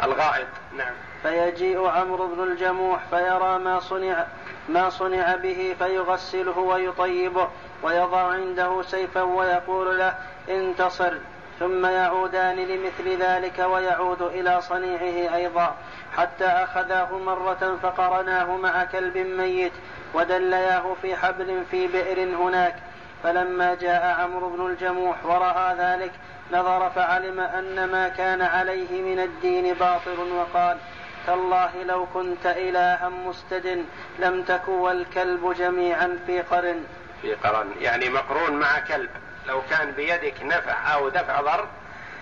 الغائط. 0.03 0.47
نعم. 0.77 0.95
فيجيء 1.23 1.89
عمرو 1.89 2.27
بن 2.27 2.43
الجموح 2.43 3.01
فيرى 3.11 3.59
ما 3.59 3.81
صنع 3.81 4.27
ما 4.69 4.91
صنع 4.91 5.37
به 5.37 5.77
فيغسله 5.79 6.59
ويطيبه 6.59 7.49
ويضع 7.83 8.33
عنده 8.33 8.83
سيفا 8.83 9.23
ويقول 9.23 9.99
له 9.99 10.15
انتصر 10.49 11.15
ثم 11.61 11.87
يعودان 11.87 12.57
لمثل 12.57 13.23
ذلك 13.23 13.59
ويعود 13.59 14.23
إلى 14.23 14.61
صنيعه 14.61 15.37
أيضا 15.37 15.77
حتى 16.17 16.47
أخذاه 16.47 17.19
مرة 17.19 17.79
فقرناه 17.83 18.57
مع 18.57 18.85
كلب 18.85 19.17
ميت 19.17 19.73
ودلياه 20.15 20.97
في 21.03 21.17
حبل 21.17 21.65
في 21.71 21.87
بئر 21.87 22.37
هناك. 22.37 22.77
فلما 23.23 23.75
جاء 23.75 24.21
عمرو 24.21 24.49
بن 24.49 24.67
الجموح 24.67 25.27
ورأى 25.27 25.75
ذلك 25.79 26.13
نظر 26.55 26.91
فعلم 26.91 27.41
أن 27.41 27.85
ما 27.85 28.09
كان 28.09 28.43
عليه 28.43 29.03
من 29.03 29.21
الدين 29.21 29.75
باطل 29.75 30.33
وقال 30.33 30.79
تالله 31.27 31.83
لو 31.83 32.07
كنت 32.15 32.47
إلها 32.47 33.09
مستد 33.09 33.85
لم 34.19 34.43
تك 34.43 34.69
والكلب 34.69 35.55
جميعا 35.59 36.19
في 36.27 36.41
قرن. 36.41 36.85
في 37.23 37.35
قرن 37.35 37.73
يعني 37.81 38.09
مقرون 38.09 38.53
مع 38.53 38.79
كلب. 38.79 39.11
لو 39.47 39.63
كان 39.71 39.91
بيدك 39.91 40.35
نفع 40.43 40.95
أو 40.95 41.09
دفع 41.09 41.41
ضر 41.41 41.67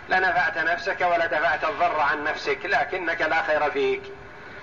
لنفعت 0.09 0.59
نفسك 0.59 1.01
ولا 1.01 1.27
دفعت 1.27 1.65
الضر 1.65 2.01
عن 2.01 2.25
نفسك 2.25 2.59
لكنك 2.65 3.21
لا 3.21 3.43
خير 3.43 3.71
فيك. 3.71 4.03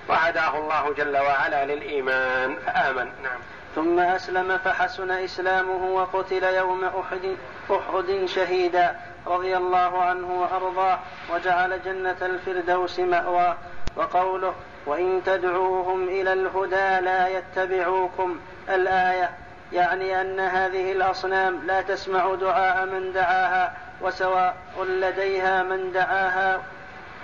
وهداه 0.07 0.57
الله 0.57 0.93
جل 0.93 1.17
وعلا 1.17 1.65
للإيمان 1.65 2.55
فآمن. 2.65 3.11
نعم. 3.23 3.39
ثم 3.75 3.99
أسلم 3.99 4.57
فحسن 4.57 5.11
إسلامه 5.11 5.85
وقتل 5.85 6.43
يوم 6.43 6.85
أحد 6.85 7.35
أحد 7.71 8.25
شهيدا. 8.25 8.95
رضي 9.29 9.57
الله 9.57 10.01
عنه 10.01 10.41
وأرضاه 10.41 10.99
وجعل 11.33 11.81
جنة 11.85 12.17
الفردوس 12.21 12.99
مأواه 12.99 13.57
وقوله 13.95 14.53
وإن 14.85 15.21
تدعوهم 15.25 16.09
إلى 16.09 16.33
الهدى 16.33 17.05
لا 17.05 17.27
يتبعوكم 17.27 18.39
الآية 18.69 19.29
يعني 19.73 20.21
أن 20.21 20.39
هذه 20.39 20.91
الأصنام 20.91 21.59
لا 21.65 21.81
تسمع 21.81 22.35
دعاء 22.35 22.85
من 22.85 23.13
دعاها 23.13 23.73
وسواء 24.01 24.55
لديها 24.79 25.63
من 25.63 25.91
دعاها 25.91 26.61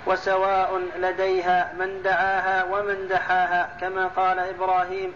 وسواء 0.06 0.82
لديها 0.98 1.72
من 1.78 2.02
دعاها 2.02 2.64
ومن 2.64 3.08
دحاها 3.08 3.68
كما 3.80 4.06
قال 4.06 4.38
إبراهيم 4.38 5.12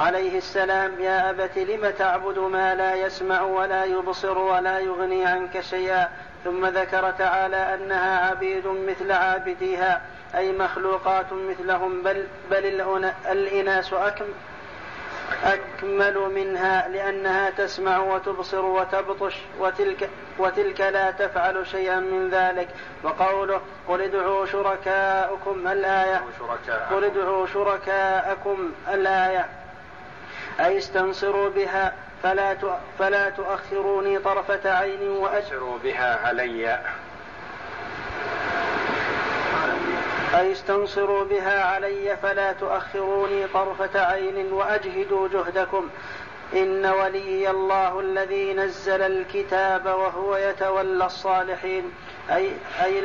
عليه 0.00 0.38
السلام 0.38 1.00
يا 1.00 1.30
أبت 1.30 1.58
لم 1.58 1.90
تعبد 1.90 2.38
ما 2.38 2.74
لا 2.74 2.94
يسمع 2.94 3.42
ولا 3.42 3.84
يبصر 3.84 4.38
ولا 4.38 4.78
يغني 4.78 5.26
عنك 5.26 5.60
شيئا؟ 5.60 6.08
ثم 6.44 6.66
ذكر 6.66 7.10
تعالى 7.10 7.74
أنها 7.74 8.30
عبيد 8.30 8.66
مثل 8.66 9.12
عابديها 9.12 10.02
أي 10.34 10.52
مخلوقات 10.52 11.32
مثلهم 11.32 12.02
بل, 12.02 12.26
بل 12.50 12.66
الإناس 13.30 13.92
أكم 13.92 14.24
أكمل 15.44 16.18
منها 16.18 16.88
لأنها 16.88 17.50
تسمع 17.50 17.98
وتبصر 17.98 18.64
وتبطش 18.64 19.34
وتلك, 19.58 20.10
وتلك 20.38 20.80
لا 20.80 21.10
تفعل 21.10 21.66
شيئا 21.66 22.00
من 22.00 22.30
ذلك. 22.30 22.68
وقوله 23.04 23.60
قل 23.88 24.02
ادعوا 24.02 24.46
شركاءكم 24.46 25.68
الآية 25.68 26.22
قل 26.90 27.04
ادعوا 27.04 27.46
شركاءكم 27.46 28.72
الآية. 28.88 29.61
أي 30.60 30.78
استنصروا 30.78 31.48
بها 31.48 31.92
فلا 32.22 32.56
فلا 32.98 33.30
تؤخروني 33.30 34.18
طرفة 34.18 34.70
عين 34.78 35.08
وأجروا 35.08 35.78
بها 35.78 36.26
علي. 36.26 36.78
أي 40.34 40.52
استنصروا 40.52 41.24
بها 41.24 41.64
علي 41.64 42.16
فلا 42.22 42.52
تؤخروني 42.52 43.46
طرفة 43.46 44.00
عين 44.00 44.52
وأجهدوا 44.52 45.28
جهدكم. 45.28 45.88
إن 46.52 46.86
ولي 46.86 47.50
الله 47.50 48.00
الذي 48.00 48.54
نزل 48.54 49.02
الكتاب 49.02 49.86
وهو 49.86 50.36
يتولى 50.36 51.06
الصالحين. 51.06 51.92
أي 52.30 52.50
أي 52.82 52.98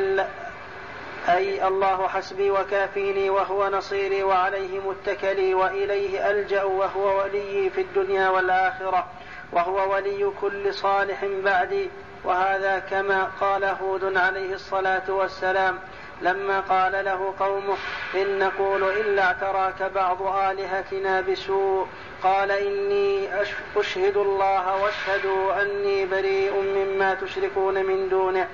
أي 1.28 1.68
الله 1.68 2.08
حسبي 2.08 2.50
وكافيني 2.50 3.30
وهو 3.30 3.68
نصيري 3.68 4.22
وعليه 4.22 4.80
متكلي 4.80 5.54
وإليه 5.54 6.30
ألجأ 6.30 6.62
وهو 6.62 7.22
ولي 7.22 7.70
في 7.70 7.80
الدنيا 7.80 8.28
والآخرة 8.28 9.06
وهو 9.52 9.94
ولي 9.94 10.30
كل 10.40 10.74
صالح 10.74 11.24
بعدي 11.44 11.90
وهذا 12.24 12.78
كما 12.78 13.24
قال 13.40 13.64
هود 13.64 14.16
عليه 14.16 14.54
الصلاة 14.54 15.10
والسلام 15.10 15.78
لما 16.22 16.60
قال 16.60 17.04
له 17.04 17.34
قومه 17.40 17.76
إن 18.14 18.38
نقول 18.38 18.82
إلا 18.82 19.22
اعتراك 19.22 19.82
بعض 19.82 20.22
آلهتنا 20.22 21.20
بسوء 21.20 21.86
قال 22.22 22.50
إني 22.50 23.28
أشهد 23.76 24.16
الله 24.16 24.82
واشهدوا 24.82 25.62
أني 25.62 26.06
بريء 26.06 26.52
مما 26.60 27.14
تشركون 27.14 27.86
من 27.86 28.08
دونه 28.08 28.48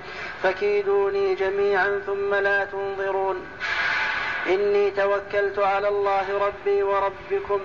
فكيدوني 0.45 1.35
جميعا 1.35 2.01
ثم 2.05 2.35
لا 2.35 2.65
تنظرون. 2.65 3.45
إني 4.47 4.91
توكلت 4.91 5.59
على 5.59 5.87
الله 5.87 6.47
ربي 6.47 6.83
وربكم. 6.83 7.59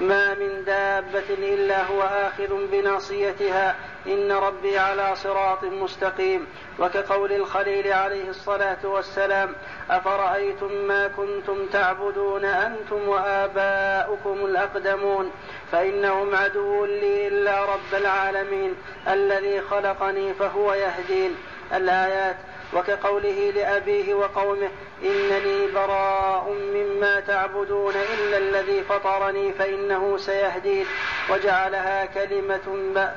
ما 0.00 0.34
من 0.34 0.64
دابة 0.64 1.30
إلا 1.30 1.82
هو 1.82 2.02
آخذ 2.02 2.66
بناصيتها. 2.72 3.76
إن 4.06 4.32
ربي 4.32 4.78
على 4.78 5.16
صراط 5.16 5.64
مستقيم. 5.64 6.46
وكقول 6.78 7.32
الخليل 7.32 7.92
عليه 7.92 8.28
الصلاة 8.28 8.78
والسلام 8.84 9.54
أفرأيتم 9.90 10.72
ما 10.74 11.08
كنتم 11.08 11.66
تعبدون 11.66 12.44
أنتم 12.44 13.08
وآباؤكم 13.08 14.44
الأقدمون؟ 14.44 15.30
فإنهم 15.72 16.34
عدو 16.34 16.84
لي 16.84 17.28
إلا 17.28 17.64
رب 17.64 17.94
العالمين. 17.94 18.74
الذي 19.08 19.60
خلقني 19.60 20.34
فهو 20.34 20.74
يهدين. 20.74 21.36
الآيات 21.74 22.36
وكقوله 22.74 23.52
لأبيه 23.54 24.14
وقومه 24.14 24.68
إنني 25.02 25.66
براء 25.74 26.56
مما 26.74 27.20
تعبدون 27.20 27.94
إلا 27.94 28.38
الذي 28.38 28.82
فطرني 28.82 29.52
فإنه 29.52 30.16
سيهدين 30.16 30.86
وجعلها 31.30 32.06
كلمة, 32.06 32.92
با 32.94 33.14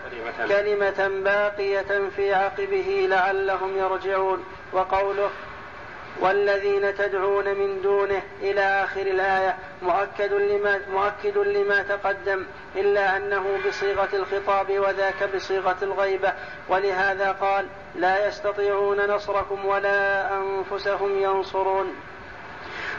كلمة 0.47 1.07
باقية 1.23 2.09
في 2.15 2.33
عقبه 2.33 3.07
لعلهم 3.09 3.77
يرجعون 3.77 4.43
وقوله 4.73 5.29
والذين 6.19 6.95
تدعون 6.95 7.45
من 7.45 7.81
دونه 7.81 8.21
إلى 8.41 8.61
آخر 8.61 9.01
الآية 9.01 9.55
مؤكد 9.81 10.33
لما, 10.33 10.81
مؤكد 10.91 11.37
لما 11.37 11.83
تقدم 11.83 12.45
إلا 12.75 13.17
أنه 13.17 13.59
بصيغة 13.67 14.09
الخطاب 14.13 14.79
وذاك 14.79 15.35
بصيغة 15.35 15.77
الغيبة 15.81 16.33
ولهذا 16.69 17.31
قال 17.31 17.67
لا 17.95 18.27
يستطيعون 18.27 19.05
نصركم 19.07 19.65
ولا 19.65 20.31
أنفسهم 20.37 21.19
ينصرون. 21.19 21.95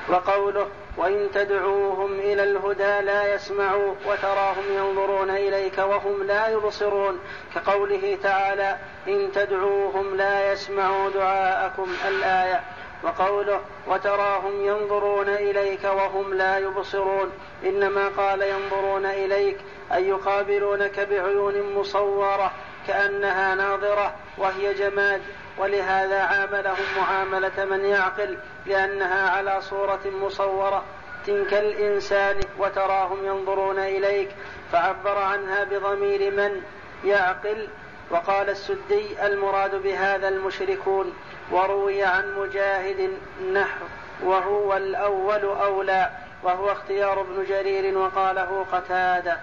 وقوله 0.08 0.68
وإن 0.96 1.28
تدعوهم 1.34 2.12
إلى 2.12 2.42
الهدى 2.42 3.00
لا 3.06 3.34
يسمعوا 3.34 3.94
وتراهم 4.06 4.64
ينظرون 4.76 5.30
إليك 5.30 5.78
وهم 5.78 6.22
لا 6.22 6.48
يبصرون 6.48 7.20
كقوله 7.54 8.18
تعالى 8.22 8.76
إن 9.08 9.32
تدعوهم 9.34 10.16
لا 10.16 10.52
يسمعوا 10.52 11.10
دعاءكم 11.10 11.88
الآية. 12.08 12.60
وقوله 13.02 13.60
وتراهم 13.86 14.66
ينظرون 14.66 15.28
إليك 15.28 15.84
وهم 15.84 16.34
لا 16.34 16.58
يبصرون. 16.58 17.32
إنما 17.64 18.08
قال 18.08 18.42
ينظرون 18.42 19.06
إليك 19.06 19.56
أي 19.92 20.08
يقابلونك 20.08 21.00
بعيون 21.00 21.74
مصورة 21.74 22.52
كأنها 22.86 23.54
ناظرة 23.54 24.14
وهي 24.38 24.74
جماد. 24.74 25.22
ولهذا 25.58 26.20
عاملهم 26.20 26.84
معاملة 26.96 27.64
من 27.64 27.84
يعقل 27.84 28.38
لأنها 28.66 29.30
على 29.30 29.60
صورة 29.60 30.00
مصورة. 30.22 30.84
كالإنسان 31.26 32.40
وتراهم 32.58 33.26
ينظرون 33.26 33.78
إليك 33.78 34.28
فعبر 34.72 35.18
عنها 35.18 35.64
بضمير 35.64 36.30
من؟ 36.30 36.62
يعقل. 37.04 37.68
وقال 38.10 38.50
السدي 38.50 39.26
المراد 39.26 39.82
بهذا 39.82 40.28
المشركون 40.28 41.14
وروي 41.50 42.02
عن 42.02 42.34
مجاهد 42.38 43.10
نحو 43.52 43.84
وهو 44.22 44.76
الأول 44.76 45.44
أولى 45.44 46.10
وهو 46.42 46.72
اختيار 46.72 47.20
ابن 47.20 47.44
جرير 47.48 47.98
وقاله 47.98 48.66
قتادة. 48.72 49.38